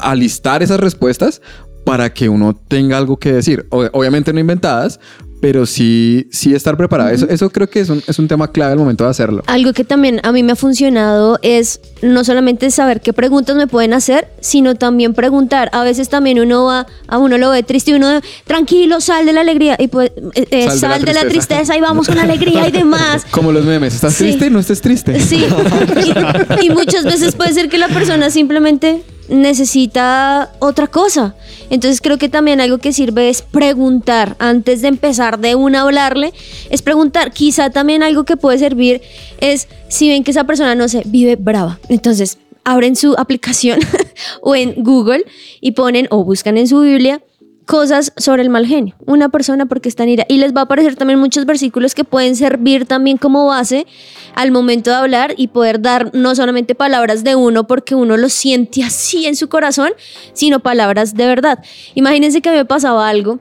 [0.00, 1.40] alistar esas respuestas
[1.84, 3.66] para que uno tenga algo que decir.
[3.70, 4.98] Obviamente no inventadas,
[5.42, 7.10] pero sí, sí estar preparado.
[7.10, 9.42] Eso, eso creo que es un, es un tema clave al momento de hacerlo.
[9.48, 13.66] Algo que también a mí me ha funcionado es no solamente saber qué preguntas me
[13.66, 15.68] pueden hacer, sino también preguntar.
[15.72, 19.32] A veces también uno va, a uno lo ve triste y uno, tranquilo, sal de
[19.32, 19.74] la alegría.
[19.80, 21.28] Y pues, eh, eh, Sal de la la tristeza.
[21.28, 23.26] tristeza y vamos con alegría y demás.
[23.32, 23.96] Como los memes.
[23.96, 24.22] ¿Estás Sí.
[24.26, 24.48] triste?
[24.48, 25.18] No estés triste.
[25.18, 25.44] Sí,
[26.62, 29.02] y, y muchas veces puede ser que la persona simplemente
[29.32, 31.34] necesita otra cosa.
[31.70, 36.32] Entonces creo que también algo que sirve es preguntar antes de empezar de una hablarle,
[36.70, 37.32] es preguntar.
[37.32, 39.00] Quizá también algo que puede servir
[39.40, 41.78] es si ven que esa persona no sé, vive brava.
[41.88, 43.80] Entonces abren su aplicación
[44.42, 45.24] o en Google
[45.60, 47.22] y ponen o buscan en su Biblia
[47.66, 48.94] cosas sobre el mal genio.
[49.06, 50.26] Una persona porque está en ira.
[50.28, 53.86] Y les va a aparecer también muchos versículos que pueden servir también como base
[54.34, 58.28] al momento de hablar y poder dar no solamente palabras de uno porque uno lo
[58.28, 59.92] siente así en su corazón,
[60.32, 61.58] sino palabras de verdad.
[61.94, 63.38] Imagínense que me pasaba algo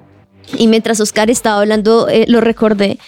[0.57, 2.99] y mientras Oscar estaba hablando eh, lo recordé.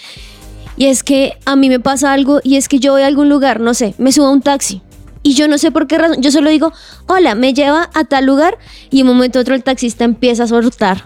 [0.76, 3.30] Y es que a mí me pasa algo y es que yo voy a algún
[3.30, 4.82] lugar, no sé, me subo a un taxi.
[5.24, 6.74] Y yo no sé por qué razón, yo solo digo,
[7.08, 8.58] hola, me lleva a tal lugar
[8.92, 11.06] y en un momento otro el taxista empieza a soltar.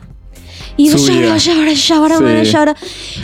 [0.75, 2.51] Y yo, shabra, shabra, shabra, Sí.
[2.51, 2.75] shabra.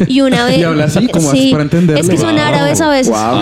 [0.08, 0.58] Y una vez.
[0.60, 2.02] Y habla así, ¿cómo haces para entenderlo?
[2.02, 2.44] Es que son Wow.
[2.46, 3.14] árabes a veces.
[3.14, 3.42] Wow.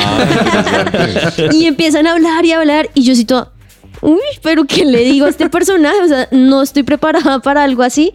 [1.51, 2.89] Y empiezan a hablar y a hablar.
[2.93, 3.51] Y yo sí toda,
[4.01, 5.97] uy, pero ¿qué le digo a este personaje?
[6.03, 8.13] O sea, no estoy preparada para algo así.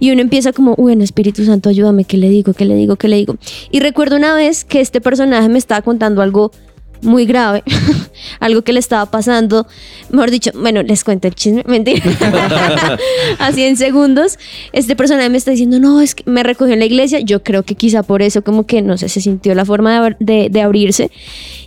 [0.00, 2.52] Y uno empieza como, bueno, Espíritu Santo, ayúdame, ¿qué le digo?
[2.54, 2.96] ¿Qué le digo?
[2.96, 3.36] ¿Qué le digo?
[3.70, 6.52] Y recuerdo una vez que este personaje me estaba contando algo
[7.02, 7.62] muy grave,
[8.40, 9.66] algo que le estaba pasando,
[10.10, 12.02] mejor dicho, bueno, les cuento el chisme, mentira,
[13.38, 14.38] así en segundos,
[14.72, 17.62] este personaje me está diciendo, no, es que me recogió en la iglesia, yo creo
[17.62, 20.60] que quizá por eso como que, no sé, se sintió la forma de, de- de
[20.62, 21.10] abrirse,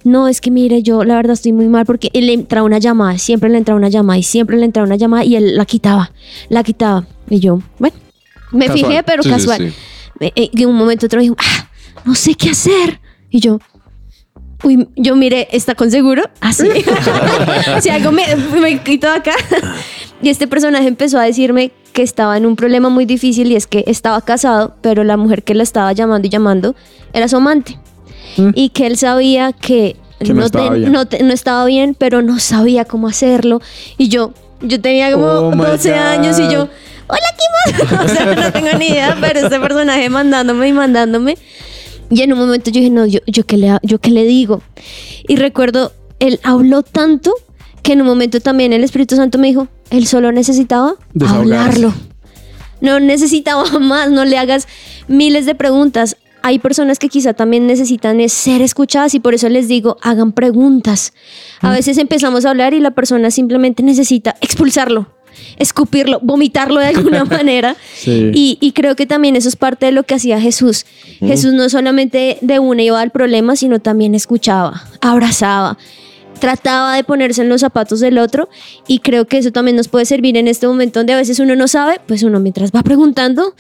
[0.03, 2.79] no, es que mire, yo la verdad estoy muy mal porque él le entra una
[2.79, 5.65] llamada, siempre le entra una llamada y siempre le entra una llamada y él la
[5.65, 6.11] quitaba,
[6.49, 7.95] la quitaba, y yo, bueno,
[8.51, 8.85] me Casual.
[8.85, 9.69] fijé, pero Sí, casual.
[9.69, 9.73] sí.
[10.25, 11.69] Eh, eh, en un momento otro dijo, ah,
[12.05, 13.59] no sé qué hacer, y yo...
[14.63, 16.23] Uy, yo miré, ¿está con seguro?
[16.41, 16.67] Así.
[17.81, 18.23] si algo me,
[18.59, 19.33] me quito acá.
[20.21, 23.67] y este personaje empezó a decirme que estaba en un problema muy difícil y es
[23.67, 26.75] que estaba casado, pero la mujer que lo estaba llamando y llamando
[27.13, 27.77] era su amante.
[28.53, 32.21] Y que él sabía que, Que no estaba te- no te- no estaba bien, pero
[32.21, 33.61] no sabía cómo hacerlo.
[33.97, 36.67] Y yo, yo tenía como Oh my 12 años y yo,
[37.07, 38.05] hola, ¿qué más?
[38.05, 41.35] o sea, no tengo ni idea, pero este personaje mandándome y mandándome.
[42.09, 44.61] Y en un momento yo dije, no, yo, yo, qué, le, yo qué le digo.
[45.27, 47.33] Y recuerdo, él habló tanto
[47.83, 50.95] que en un momento también el Espíritu Santo me dijo, él solo necesitaba
[51.27, 51.93] hablarlo.
[52.81, 54.67] No necesitaba más, no le hagas
[55.07, 56.17] miles de preguntas.
[56.43, 60.31] Hay personas que quizá también necesitan es ser escuchadas y por eso les digo, hagan
[60.31, 61.13] preguntas.
[61.61, 65.07] A veces empezamos a hablar y la persona simplemente necesita expulsarlo,
[65.57, 67.75] escupirlo, vomitarlo de alguna manera.
[67.95, 68.31] Sí.
[68.33, 70.85] Y, y creo que también eso es parte de lo que hacía Jesús.
[71.19, 75.77] Jesús no solamente de una iba al problema, sino también escuchaba, abrazaba,
[76.37, 78.49] trataba de ponerse en los zapatos del otro
[78.87, 81.55] y creo que eso también nos puede servir en este momento donde a veces uno
[81.55, 83.55] no sabe, pues uno mientras va preguntando,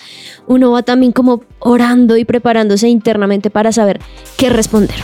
[0.47, 3.99] uno va también como orando y preparándose internamente para saber
[4.37, 4.97] qué responder.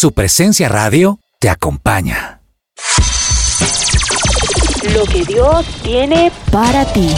[0.00, 2.40] Su presencia radio te acompaña.
[4.94, 7.12] Lo que Dios tiene Para ti.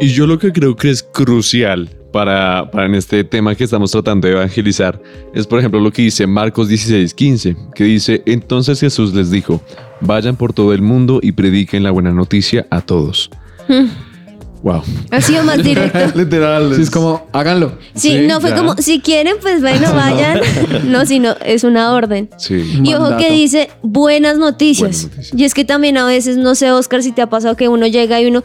[0.00, 3.90] Y yo lo que creo que es crucial para, para en este tema que estamos
[3.90, 5.00] tratando de evangelizar
[5.34, 9.62] es, por ejemplo, lo que dice Marcos 16, 15, que dice, entonces Jesús les dijo,
[10.00, 13.30] vayan por todo el mundo y prediquen la buena noticia a todos.
[14.62, 14.82] Wow.
[15.10, 15.98] Ha sido más directo.
[16.18, 16.74] Literal.
[16.76, 17.78] Sí, es como, háganlo.
[17.94, 18.56] Sí, Sí, no fue ya.
[18.56, 20.40] como, si quieren, pues bueno, vayan.
[20.84, 22.28] No, sino es una orden.
[22.36, 22.80] Sí.
[22.84, 24.80] Y ojo que dice buenas noticias.
[24.80, 25.38] Buenas noticias.
[25.40, 27.86] Y es que también a veces, no sé, Oscar, si te ha pasado que uno
[27.86, 28.42] llega y uno,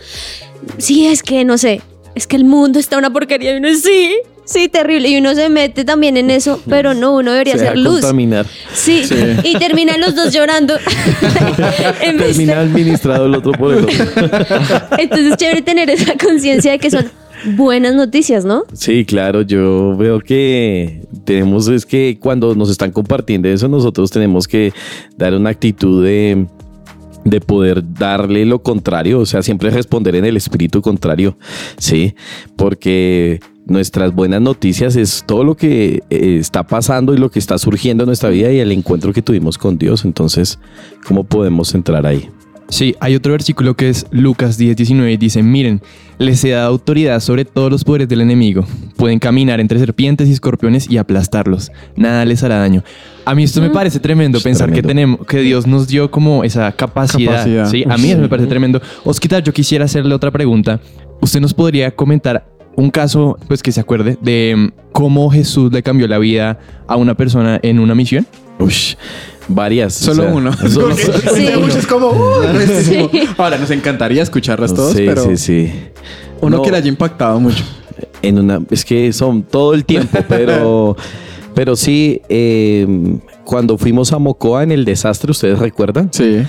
[0.77, 1.81] sí, es que, no sé,
[2.15, 5.09] es que el mundo está una porquería y uno, sí, sí, terrible.
[5.09, 8.01] Y uno se mete también en eso, pero no, uno debería Se deja ser luz.
[8.01, 8.45] contaminar.
[8.73, 9.03] Sí.
[9.43, 10.75] y terminan los dos llorando.
[12.01, 13.95] En vez de- Termina administrado el otro por el otro.
[14.97, 17.05] Entonces es chévere tener esa conciencia de que son
[17.55, 18.63] buenas noticias, ¿no?
[18.73, 24.47] Sí, claro, yo veo que tenemos, es que cuando nos están compartiendo eso, nosotros tenemos
[24.47, 24.73] que
[25.17, 26.45] dar una actitud de,
[27.23, 31.37] de poder darle lo contrario, o sea, siempre responder en el espíritu contrario,
[31.77, 32.15] ¿sí?
[32.55, 37.57] Porque nuestras buenas noticias es todo lo que eh, está pasando y lo que está
[37.57, 40.05] surgiendo en nuestra vida y el encuentro que tuvimos con Dios.
[40.05, 40.59] Entonces,
[41.07, 42.29] ¿cómo podemos entrar ahí?
[42.67, 45.81] Sí, hay otro versículo que es Lucas 10, 19 y dice, miren,
[46.17, 48.65] les he dado autoridad sobre todos los poderes del enemigo.
[48.97, 51.71] Pueden caminar entre serpientes y escorpiones y aplastarlos.
[51.95, 52.83] Nada les hará daño.
[53.23, 56.43] A mí esto me parece tremendo Es pensar que tenemos, que Dios nos dio como
[56.43, 57.33] esa capacidad.
[57.33, 57.69] Capacidad.
[57.69, 58.81] Sí, a mí eso me parece tremendo.
[59.03, 60.79] Osquita, yo quisiera hacerle otra pregunta.
[61.21, 65.81] ¿Usted nos podría comentar un caso, pues que se acuerde, de mm, cómo Jesús le
[65.83, 68.25] cambió la vida a una persona en una misión?
[68.59, 68.95] Ush,
[69.47, 70.01] varias.
[70.01, 70.53] o Solo sea, uno.
[70.69, 71.47] solo- Sí.
[71.59, 73.09] muchos como, "Uh, restísimo".
[73.37, 75.71] Ahora, nos encantaría escucharlos todos, sí, pero sí, sí.
[76.41, 77.63] uno No, que le haya impactado mucho.
[78.21, 80.95] en una, es que son todo el tiempo, pero,
[81.55, 82.85] pero sí, eh,
[83.45, 86.09] cuando fuimos a Mocoa en el desastre, ¿ustedes recuerdan?
[86.11, 86.41] Sí.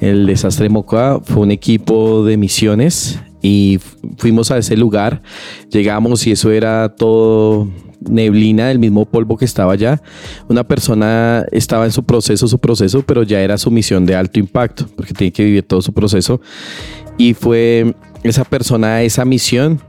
[0.00, 5.22] El desastre de Mocoa fue un equipo de misiones y fu- fuimos a ese lugar,
[5.70, 7.68] llegamos y eso era todo
[8.08, 10.00] neblina del mismo polvo que estaba allá.
[10.48, 14.38] Una persona estaba en su proceso, su proceso, pero ya era su misión de alto
[14.38, 16.40] impacto, porque tiene que vivir todo su proceso.
[17.18, 19.80] Y fue esa persona, esa misión,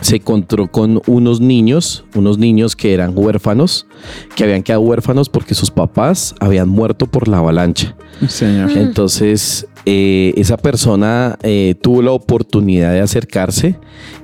[0.00, 3.86] se encontró con unos niños, unos niños que eran huérfanos,
[4.34, 7.94] que habían quedado huérfanos porque sus papás habían muerto por la avalancha.
[8.26, 8.70] Señor.
[8.72, 13.76] Entonces, eh, esa persona eh, tuvo la oportunidad de acercarse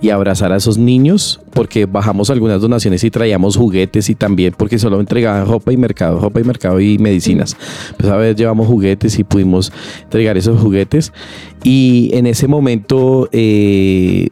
[0.03, 4.79] y abrazar a esos niños porque bajamos algunas donaciones y traíamos juguetes y también porque
[4.79, 7.57] solo entregaban ropa y mercado, ropa y mercado y medicinas.
[7.97, 11.12] Pues a ver, llevamos juguetes y pudimos entregar esos juguetes.
[11.62, 14.29] Y en ese momento, eh,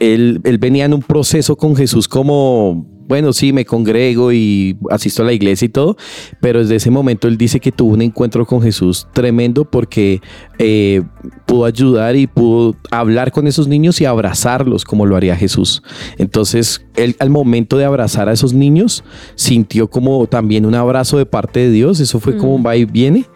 [0.00, 5.22] él, él venía en un proceso con Jesús como, bueno, sí, me congrego y asisto
[5.22, 5.96] a la iglesia y todo,
[6.40, 10.20] pero desde ese momento él dice que tuvo un encuentro con Jesús tremendo porque
[10.58, 11.02] eh,
[11.46, 15.82] pudo ayudar y pudo hablar con esos niños y abrazarlos como lo haría Jesús.
[16.18, 21.26] Entonces, él al momento de abrazar a esos niños sintió como también un abrazo de
[21.26, 23.26] parte de Dios, eso fue como un va y viene.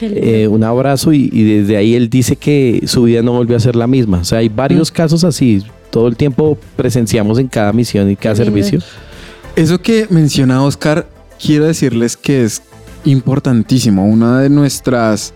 [0.00, 3.60] Eh, un abrazo y, y desde ahí él dice que su vida no volvió a
[3.60, 4.18] ser la misma.
[4.18, 5.62] O sea, hay varios casos así.
[5.90, 8.62] Todo el tiempo presenciamos en cada misión y cada Qué lindo.
[8.62, 8.80] servicio.
[9.54, 11.06] Eso que menciona Oscar,
[11.42, 12.62] quiero decirles que es
[13.04, 14.06] importantísimo.
[14.06, 15.32] Una de nuestras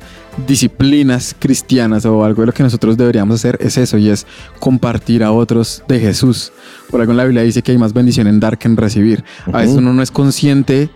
[0.47, 4.27] disciplinas cristianas o algo de lo que nosotros deberíamos hacer es eso y es
[4.59, 6.53] compartir a otros de Jesús.
[6.91, 9.25] Por algo en la Biblia dice que hay más bendición en dar que en recibir.
[9.53, 10.91] A veces uno no es consciente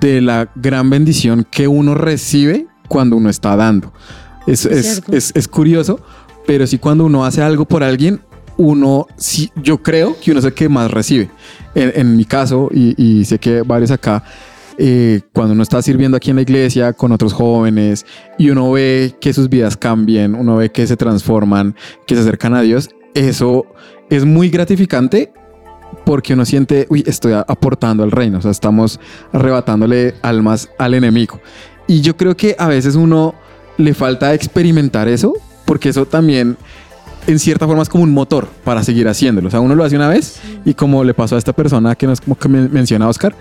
[0.00, 3.92] de la gran bendición que uno recibe cuando uno está dando.
[4.46, 6.00] Es, Es es, es- es curioso,
[6.46, 8.20] pero sí cuando uno hace algo por alguien,
[8.58, 11.28] uno, sí, yo creo que uno es el que más recibe.
[11.74, 14.22] En, en mi caso, y, y sé que varios acá,
[14.78, 18.04] eh, cuando uno está sirviendo aquí en la iglesia con otros jóvenes
[18.38, 21.74] y uno ve que sus vidas cambian, uno ve que se transforman,
[22.06, 23.64] que se acercan a Dios, eso
[24.10, 25.32] es muy gratificante
[26.06, 29.00] porque uno siente, uy, estoy aportando al reino, o sea, estamos
[29.32, 31.40] arrebatándole almas al enemigo.
[31.88, 33.34] Y yo creo que a veces uno
[33.76, 35.32] le falta experimentar eso,
[35.64, 36.56] porque eso también
[37.26, 39.48] en cierta forma es como un motor para seguir haciéndolo.
[39.48, 42.06] O sea, uno lo hace una vez y como le pasó a esta persona que
[42.06, 43.34] nos como que men- menciona Oscar,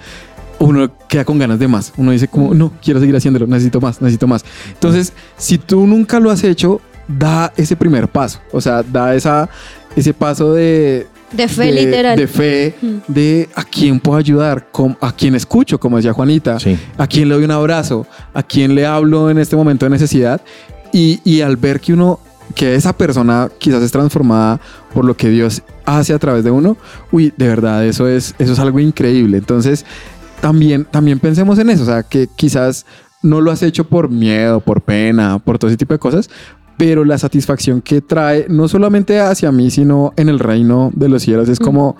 [0.58, 1.94] uno queda con ganas de más.
[1.98, 4.44] Uno dice como, no, quiero seguir haciéndolo, necesito más, necesito más.
[4.74, 8.40] Entonces, si tú nunca lo has hecho, da ese primer paso.
[8.52, 9.50] O sea, da esa,
[9.96, 11.06] ese paso de...
[11.32, 12.18] De fe, literal.
[12.18, 12.76] De fe,
[13.08, 14.68] de a quién puedo ayudar,
[15.02, 16.78] a quién escucho, como decía Juanita, Sí.
[16.98, 20.42] a quién le doy un abrazo, a quién le hablo en este momento de necesidad.
[20.94, 22.20] Y, y al ver que uno,
[22.54, 24.62] que esa persona quizás es transformada
[24.94, 26.78] por lo que Dios hace a través de uno,
[27.12, 29.38] uy, de verdad, eso es, eso es algo increíble.
[29.38, 29.86] Entonces,
[30.42, 32.86] también, también pensemos en eso, o sea, que quizás
[33.24, 36.30] no lo has hecho por miedo, por pena, por todo ese tipo de cosas,
[36.78, 41.24] pero la satisfacción que trae, no solamente hacia mí, sino en el reino de los
[41.24, 41.96] cielos, es como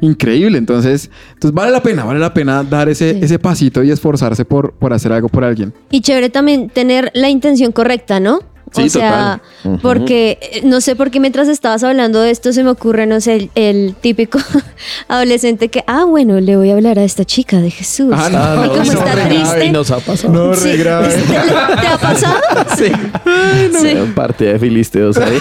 [0.00, 0.58] increíble.
[0.58, 3.20] Entonces, entonces vale la pena, vale la pena dar ese, Sí.
[3.22, 5.72] ese pasito y esforzarse por, por hacer algo por alguien.
[5.90, 8.40] Y chévere también tener la intención correcta, ¿no?
[8.76, 9.40] Sí, o sea,
[9.82, 13.20] porque eh, no sé por qué mientras estabas hablando de esto se me ocurre, no
[13.20, 14.38] sé, el, el típico
[15.08, 18.12] adolescente que, ah, bueno, le voy a hablar a esta chica de Jesús.
[18.16, 19.70] Ah, no, y como no, está re grave, triste.
[19.70, 20.54] nos ha pasado.
[20.54, 22.36] Sí, ¿Te, te ha pasado?
[22.76, 22.92] Sí.
[23.80, 23.94] Sí.
[24.14, 25.38] Parte de filisteos ahí.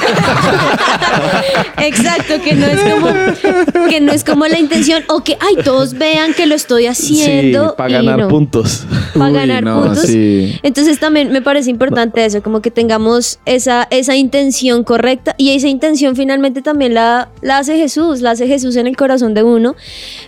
[1.77, 5.93] Exacto, que no es como que no es como la intención o que ay todos
[5.93, 8.85] vean que lo estoy haciendo para y ganar no, puntos.
[9.13, 10.05] para Uy, ganar no, puntos.
[10.05, 10.57] sí.
[10.63, 15.67] Entonces también me parece importante eso, como que tengamos esa, esa intención correcta y esa
[15.67, 19.75] intención finalmente también la, la hace Jesús, la hace Jesús en el corazón de uno,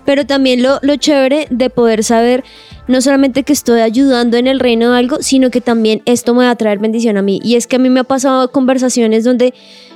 [0.05, 2.43] pero también lo, lo chévere de poder saber
[2.87, 6.45] no solamente que estoy ayudando en el reino de algo, sino que también esto me
[6.45, 7.39] va a traer bendición a mí.
[7.43, 9.53] Y es que a mí me ha pasado conversaciones donde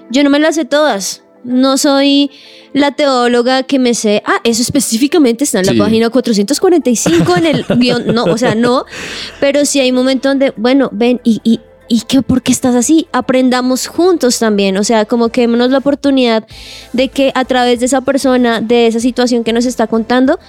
[0.09, 1.23] yo no me las sé todas.
[1.43, 2.29] No soy
[2.73, 7.65] la teóloga que me sé, ah, eso específicamente está en la página 445 en el
[7.77, 8.13] guion.
[8.13, 8.85] No, o sea, no.
[9.39, 11.59] Pero sí hay momentos donde, bueno, ven, y, y,
[11.91, 13.09] ¿y qué, por qué estás así?
[13.11, 14.77] Aprendamos juntos también.
[14.77, 16.47] O sea, como que démonos la oportunidad
[16.93, 20.39] de que a través de esa persona, de esa situación que nos está contando,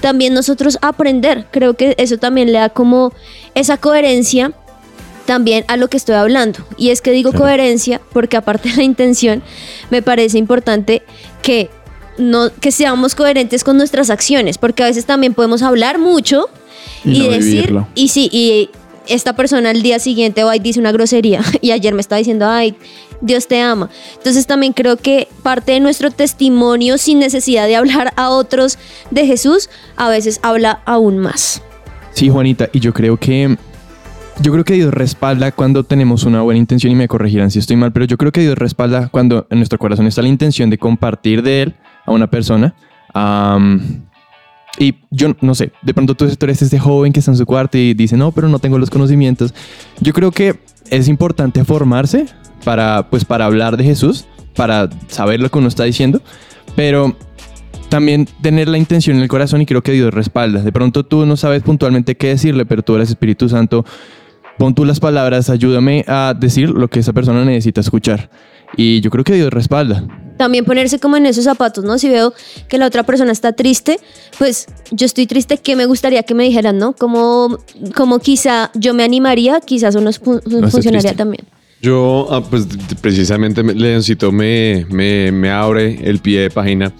[0.00, 1.48] también nosotros aprender.
[1.50, 3.12] Creo que eso también le da como
[3.56, 4.52] esa coherencia
[5.26, 6.60] también a lo que estoy hablando.
[6.76, 9.42] Y es que digo coherencia porque aparte de la intención,
[9.90, 11.02] me parece importante
[11.42, 11.68] que,
[12.16, 16.48] no, que seamos coherentes con nuestras acciones, porque a veces también podemos hablar mucho
[17.04, 17.88] Y y, no decir, vivirlo.
[17.96, 18.70] y sí, y
[19.14, 22.48] esta persona al día siguiente va y dice una grosería y ayer me estaba diciendo,
[22.48, 22.74] ay,
[23.20, 23.88] Dios te ama.
[24.16, 28.78] Entonces también creo que parte de nuestro testimonio sin necesidad de hablar a otros
[29.10, 31.62] de Jesús, a veces habla aún más.
[32.12, 33.56] Sí, Juanita, y yo creo que
[34.40, 37.76] yo creo que Dios respalda cuando tenemos una buena intención y me corregirán si estoy
[37.76, 40.78] mal, pero yo creo que Dios respalda cuando en nuestro corazón está la intención de
[40.78, 41.74] compartir de él
[42.06, 42.74] a una persona.
[44.78, 47.78] Y yo no sé, de pronto tú eres este joven que está en su cuarto
[47.78, 49.54] y dice, no, pero no tengo los conocimientos.
[50.00, 50.60] Yo creo que
[50.90, 52.26] es importante formarse
[52.64, 56.22] para, pues, para hablar de Jesús, para saber lo que uno está diciendo,
[56.74, 57.16] pero
[57.88, 60.62] también tener la intención en el corazón y creo que Dios respalda.
[60.62, 63.84] De pronto tú no sabes puntualmente qué decirle, pero tú eres Espíritu Santo.
[64.58, 68.30] Pon tú las palabras, ayúdame a decir lo que esa persona necesita escuchar.
[68.76, 70.06] Y yo creo que Dios respalda.
[70.36, 71.98] También ponerse como en esos zapatos, ¿no?
[71.98, 72.32] Si veo
[72.68, 73.98] que la otra persona está triste,
[74.38, 76.94] pues yo estoy triste, ¿qué me gustaría que me dijeran, no?
[76.94, 77.58] Como,
[77.94, 81.44] como quizá yo me animaría, quizás uno fu- estés funcionaría también.
[81.80, 82.66] Yo, ah, pues
[83.00, 86.92] precisamente me- Leoncito me, me, me abre el pie de página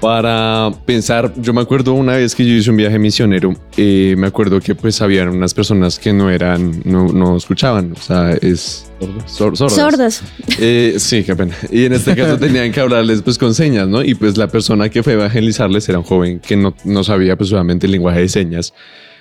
[0.00, 1.32] para pensar.
[1.36, 4.74] Yo me acuerdo una vez que yo hice un viaje misionero, eh, me acuerdo que
[4.74, 8.90] pues habían unas personas que no eran, no, no escuchaban, o sea, es
[9.26, 9.74] sor- sordas.
[9.74, 10.22] Sordas.
[10.60, 11.54] Eh, sí, qué pena.
[11.70, 14.04] Y en este caso tenían que hablarles pues con señas, ¿no?
[14.04, 17.36] Y pues la persona que fue a evangelizarles era un joven que no, no sabía
[17.36, 18.72] pues solamente el lenguaje de señas.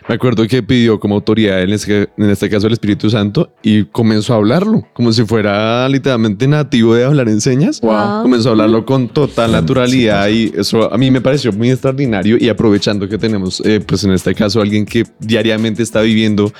[0.07, 3.83] Me acuerdo que pidió como autoridad, en este, en este caso el Espíritu Santo, y
[3.83, 7.81] comenzó a hablarlo, como si fuera literalmente nativo de hablar en señas.
[7.81, 8.21] Wow.
[8.21, 12.47] Comenzó a hablarlo con total naturalidad y eso a mí me pareció muy extraordinario y
[12.47, 16.53] aprovechando que tenemos, eh, pues en este caso, alguien que diariamente está viviendo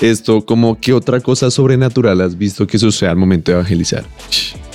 [0.00, 4.04] esto, como qué otra cosa sobrenatural has visto que suceda al momento de evangelizar.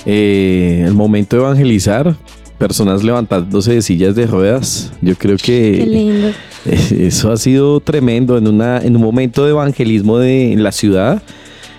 [0.06, 2.16] Eh, el momento de evangelizar,
[2.60, 4.92] personas levantándose de sillas de ruedas.
[5.00, 5.42] Yo creo Qué
[5.80, 6.28] que lindo.
[6.66, 10.70] eh, eso ha sido tremendo en, una, en un momento de evangelismo de, en la
[10.70, 11.20] ciudad.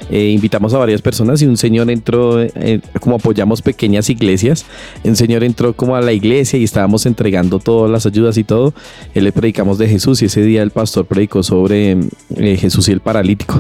[0.09, 4.65] eh, invitamos a varias personas y un señor entró, eh, como apoyamos pequeñas iglesias,
[5.05, 8.73] un señor entró como a la iglesia y estábamos entregando todas las ayudas y todo.
[9.13, 11.97] Él le predicamos de Jesús y ese día el pastor predicó sobre
[12.35, 13.59] eh, Jesús y el paralítico.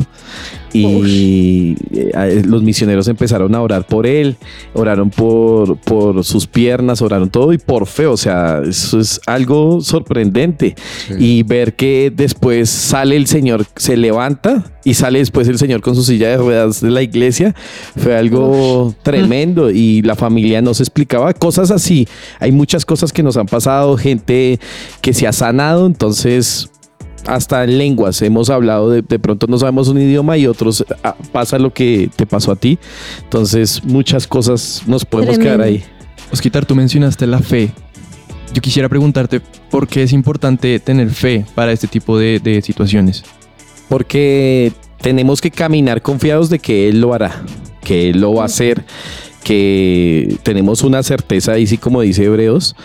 [0.73, 4.37] Y eh, eh, los misioneros empezaron a orar por él,
[4.73, 8.07] oraron por, por sus piernas, oraron todo y por fe.
[8.07, 10.75] O sea, eso es algo sorprendente.
[11.19, 15.95] Y ver que después sale el Señor, se levanta y sale después el Señor con
[15.95, 17.53] su silla de ruedas de la iglesia,
[17.97, 19.69] fue algo tremendo.
[19.69, 22.07] Y la familia nos explicaba cosas así.
[22.39, 24.59] Hay muchas cosas que nos han pasado, gente
[25.01, 26.70] que se ha sanado, entonces
[27.27, 31.15] hasta en lenguas hemos hablado de, de pronto no sabemos un idioma y otros ah,
[31.31, 32.79] pasa lo que te pasó a ti
[33.23, 35.63] entonces muchas cosas nos podemos Tremendo.
[35.63, 35.83] quedar ahí
[36.31, 37.71] Osquitar, tú mencionaste la fe.
[38.53, 43.23] Yo quisiera preguntarte por qué es importante tener fe para este tipo de, de situaciones.
[43.89, 47.43] porque tenemos que caminar confiados de que él lo hará
[47.83, 48.85] que él lo va a hacer
[49.43, 52.75] que tenemos una certeza y sí como dice Hebreos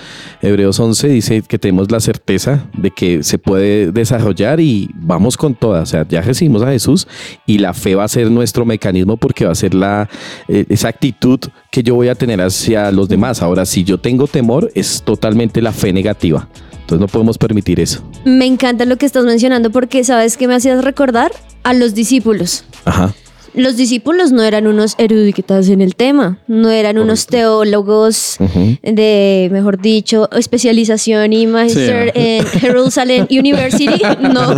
[0.43, 5.55] Hebreos 11 dice que tenemos la certeza de que se puede desarrollar y vamos con
[5.55, 7.07] todas o sea ya recibimos a Jesús
[7.47, 10.09] y la fe va a ser nuestro mecanismo porque va a ser la
[10.49, 11.41] eh, esa actitud
[11.71, 13.43] que yo voy a tener hacia los demás.
[13.43, 16.49] Ahora si yo tengo temor es totalmente la fe negativa.
[16.73, 18.03] Entonces no podemos permitir eso.
[18.25, 21.33] Me encanta lo que estás mencionando porque sabes que me hacías recordar
[21.65, 22.65] a los discípulos.
[22.85, 23.15] ajá
[23.57, 28.37] Los discípulos no eran unos eruditos en el tema, no eran unos teólogos
[28.83, 34.03] de, mejor dicho, especialización y magister en Jerusalem University.
[34.21, 34.55] No,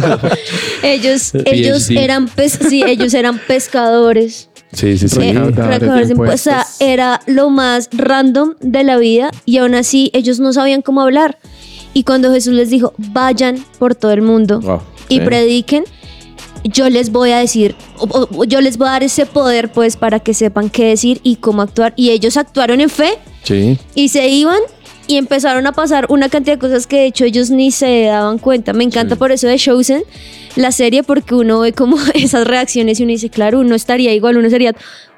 [0.83, 4.49] ellos, ellos eran, pes- sí, ellos eran pescadores.
[4.73, 6.35] sí sí sí Eh, de impuestos.
[6.35, 10.83] O sea, era lo más random de la vida y aún así ellos no sabían
[10.83, 11.39] cómo hablar.
[11.95, 15.21] Y cuando Jesús les dijo, vayan por todo el mundo Wow, y sí.
[15.21, 15.85] prediquen,
[16.65, 19.97] yo les voy a decir, o- o- yo les voy a dar ese poder pues
[19.97, 21.93] para que sepan qué decir y cómo actuar.
[21.97, 23.79] Y ellos actuaron en fe Sí.
[23.95, 24.59] y se iban
[25.07, 28.39] y empezaron a pasar una cantidad de cosas que de hecho ellos ni se daban
[28.39, 28.73] cuenta.
[28.73, 30.03] Me encanta por eso de Chosen,
[30.57, 34.37] la serie, porque uno ve como esas reacciones y uno dice, claro, uno estaría igual,
[34.37, 34.75] uno sería,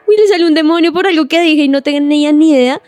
[0.06, 2.80] uy, le salió un demonio por algo que dije y no tenía ni idea.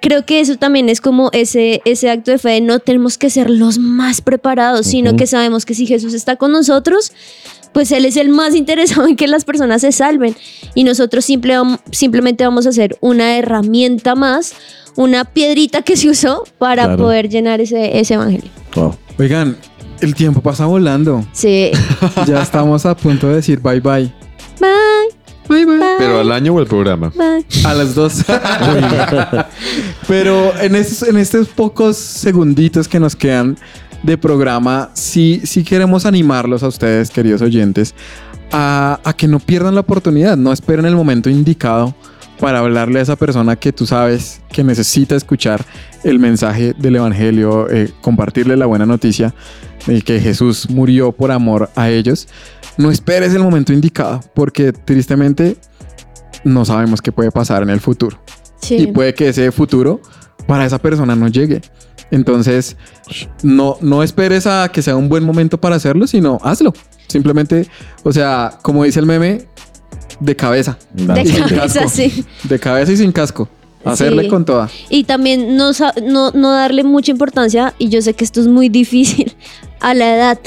[0.00, 3.28] Creo que eso también es como ese, ese acto de fe, de no tenemos que
[3.30, 7.12] ser los más preparados, sino que sabemos que si Jesús está con nosotros,
[7.72, 10.34] pues Él es el más interesado en que las personas se salven.
[10.74, 11.56] Y nosotros simple-
[11.90, 14.54] simplemente vamos a hacer una herramienta más,
[14.96, 17.02] una piedrita que se usó para Claro.
[17.04, 18.50] poder llenar ese, ese evangelio.
[18.74, 18.96] Wow.
[19.18, 19.56] Oigan,
[20.00, 21.24] el tiempo pasa volando.
[21.32, 21.70] Sí.
[22.26, 24.10] Ya estamos a punto de decir bye bye.
[24.58, 24.99] Bye,
[25.50, 25.78] Bye bye.
[25.78, 27.12] bye, Pero al año o al programa.
[27.14, 27.44] bye.
[27.64, 28.24] A las dos.
[30.08, 33.58] Pero en estos, en estos pocos segunditos que nos quedan
[34.02, 37.94] de programa, sí, sí queremos animarlos a ustedes, queridos oyentes,
[38.52, 41.94] a, a que no pierdan la oportunidad, no esperen el momento indicado
[42.38, 45.62] para hablarle a esa persona que tú sabes que necesita escuchar
[46.04, 49.34] el mensaje del Evangelio, eh, compartirle la buena noticia
[49.86, 52.28] de que Jesús murió por amor a ellos.
[52.76, 55.56] No esperes el momento indicado, porque tristemente
[56.44, 58.18] no sabemos qué puede pasar en el futuro.
[58.60, 58.76] Sí.
[58.76, 60.00] Y puede que ese futuro
[60.46, 61.60] para esa persona no llegue.
[62.10, 62.76] Entonces,
[63.42, 66.72] no, no esperes a que sea un buen momento para hacerlo, sino hazlo.
[67.06, 67.68] Simplemente,
[68.02, 69.46] o sea, como dice el meme,
[70.18, 70.76] de cabeza.
[70.92, 71.88] De cabeza, casco.
[71.88, 72.24] sí.
[72.44, 73.48] De cabeza y sin casco.
[73.84, 74.28] Hacerle Sí.
[74.28, 74.68] con toda.
[74.90, 75.70] Y también no,
[76.06, 79.34] no, no darle mucha importancia, y yo sé que esto es muy difícil,
[79.80, 80.38] a la edad.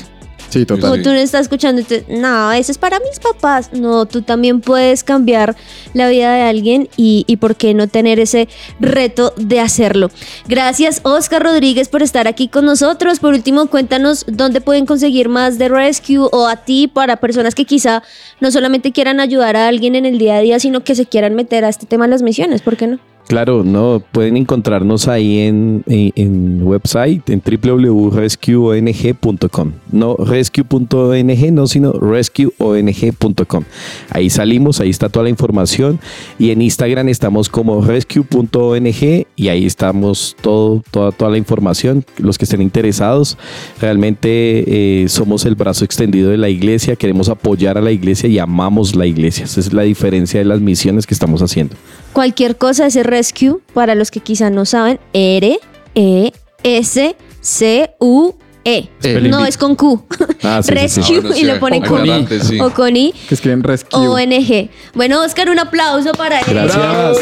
[0.54, 1.02] Sí, total.
[1.02, 3.72] tú no estás escuchando, y te- no, eso es para mis papás.
[3.74, 5.56] No, tú también puedes cambiar
[5.94, 8.48] la vida de alguien y, y por qué no tener ese
[8.80, 10.12] reto de hacerlo.
[10.48, 13.20] Gracias, Oscar Rodríguez, por estar aquí con nosotros.
[13.20, 17.66] Por último, cuéntanos dónde pueden conseguir más de Rescue o a ti para personas que
[17.66, 18.04] quizá
[18.40, 21.34] no solamente quieran ayudar a alguien en el día a día, sino que se quieran
[21.34, 22.62] meter a este tema de las misiones.
[22.62, 23.00] ¿Por qué no?
[23.28, 29.72] Claro, no, pueden encontrarnos ahí en, en, website, en www.rescueong.com.
[29.92, 33.64] No rescue.ong, no, sino rescueong.com.
[34.10, 36.02] Ahí salimos, ahí está toda la información.
[36.38, 42.04] Y en Instagram estamos como rescue.ong y ahí estamos todo, toda, toda la información.
[42.18, 43.38] Los que estén interesados,
[43.80, 48.38] realmente eh, somos el brazo extendido de la iglesia, queremos apoyar a la iglesia y
[48.38, 49.46] amamos la iglesia.
[49.46, 51.78] Esa es la diferencia de las misiones que estamos haciendo.
[52.14, 55.60] Cualquier cosa, ese rescue, para los que quizá no saben, R,
[55.96, 56.32] E,
[56.64, 58.90] S, C, U, E.
[59.04, 59.22] Eh.
[59.22, 60.06] No es con Q.
[60.44, 61.14] Ah, sí, sí, sí.
[61.14, 62.26] rescue Ah, bueno, y le ponen con I.
[62.62, 63.14] O con I.
[63.28, 64.00] Que escriben rescue.
[64.00, 64.70] ONG.
[64.94, 66.46] Bueno, Oscar, un aplauso para él.
[66.48, 67.18] Gracias.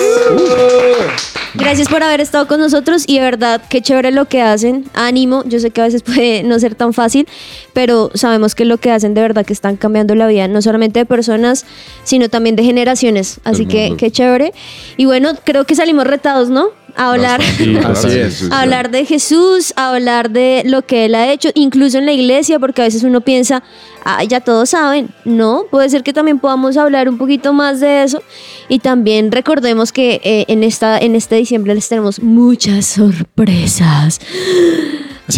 [1.54, 4.86] Gracias por haber estado con nosotros y de verdad, qué chévere lo que hacen.
[4.94, 7.28] Ánimo, yo sé que a veces puede no ser tan fácil,
[7.74, 11.00] pero sabemos que lo que hacen de verdad que están cambiando la vida, no solamente
[11.00, 11.66] de personas,
[12.04, 13.40] sino también de generaciones.
[13.44, 14.54] Así que qué chévere.
[14.98, 16.70] Y bueno, creo que salimos retados, ¿no?
[16.96, 17.40] A hablar.
[17.40, 18.52] Bastante, Así gracias, es.
[18.52, 22.12] a hablar de Jesús, a hablar de lo que él ha hecho, incluso en la
[22.12, 23.64] iglesia, porque a veces uno piensa,
[24.04, 25.10] ah, ya todos saben.
[25.26, 28.22] No, puede ser que también podamos hablar un poquito más de eso.
[28.70, 34.20] Y también recordemos que eh, en, esta, en este diciembre les tenemos muchas sorpresas.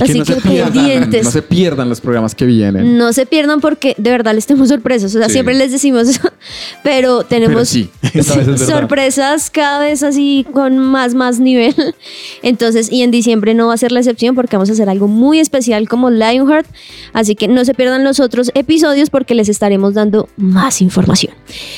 [0.02, 2.98] Así no que se pierdan, no se pierdan los programas que vienen.
[2.98, 5.14] No se pierdan porque de verdad les tenemos sorpresas.
[5.16, 5.34] O sea, Sí.
[5.34, 6.22] siempre les decimos eso,
[6.84, 7.90] pero tenemos Pero sí.
[8.66, 11.76] Sorpresas cada vez así con más, más nivel.
[12.42, 15.08] Entonces, y en diciembre no va a ser la excepción porque vamos a hacer algo
[15.08, 16.68] muy especial como Lionheart.
[17.14, 21.34] Así que no se pierdan los otros episodios porque les estaremos dando más información.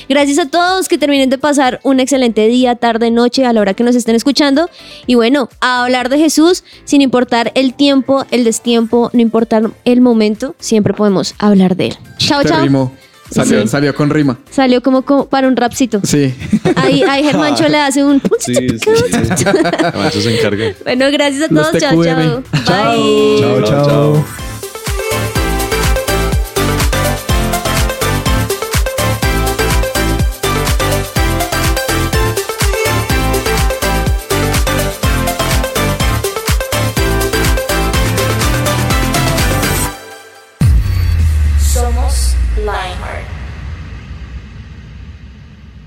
[0.09, 3.73] Gracias a todos que terminen de pasar un excelente día, tarde, noche a la hora
[3.73, 4.69] que nos estén escuchando.
[5.07, 10.01] Y bueno, a hablar de Jesús sin importar el tiempo, el destiempo, no importar el
[10.01, 11.97] momento, siempre podemos hablar de él.
[12.17, 12.91] Chao, Te chao.
[13.31, 13.67] Salió, Sí.
[13.67, 14.37] salió con rima.
[14.51, 15.99] Salió como, como para un rapcito.
[16.03, 16.33] Sí.
[16.75, 18.21] Ahí, ahí Germancho le hace un...
[18.39, 19.45] Sí, sí, sí.
[19.95, 20.73] Macho se encarga.
[20.83, 21.71] Bueno, gracias a todos.
[21.79, 22.43] Chao, chao.
[22.51, 23.39] Bye.
[23.39, 24.44] Chao, chao.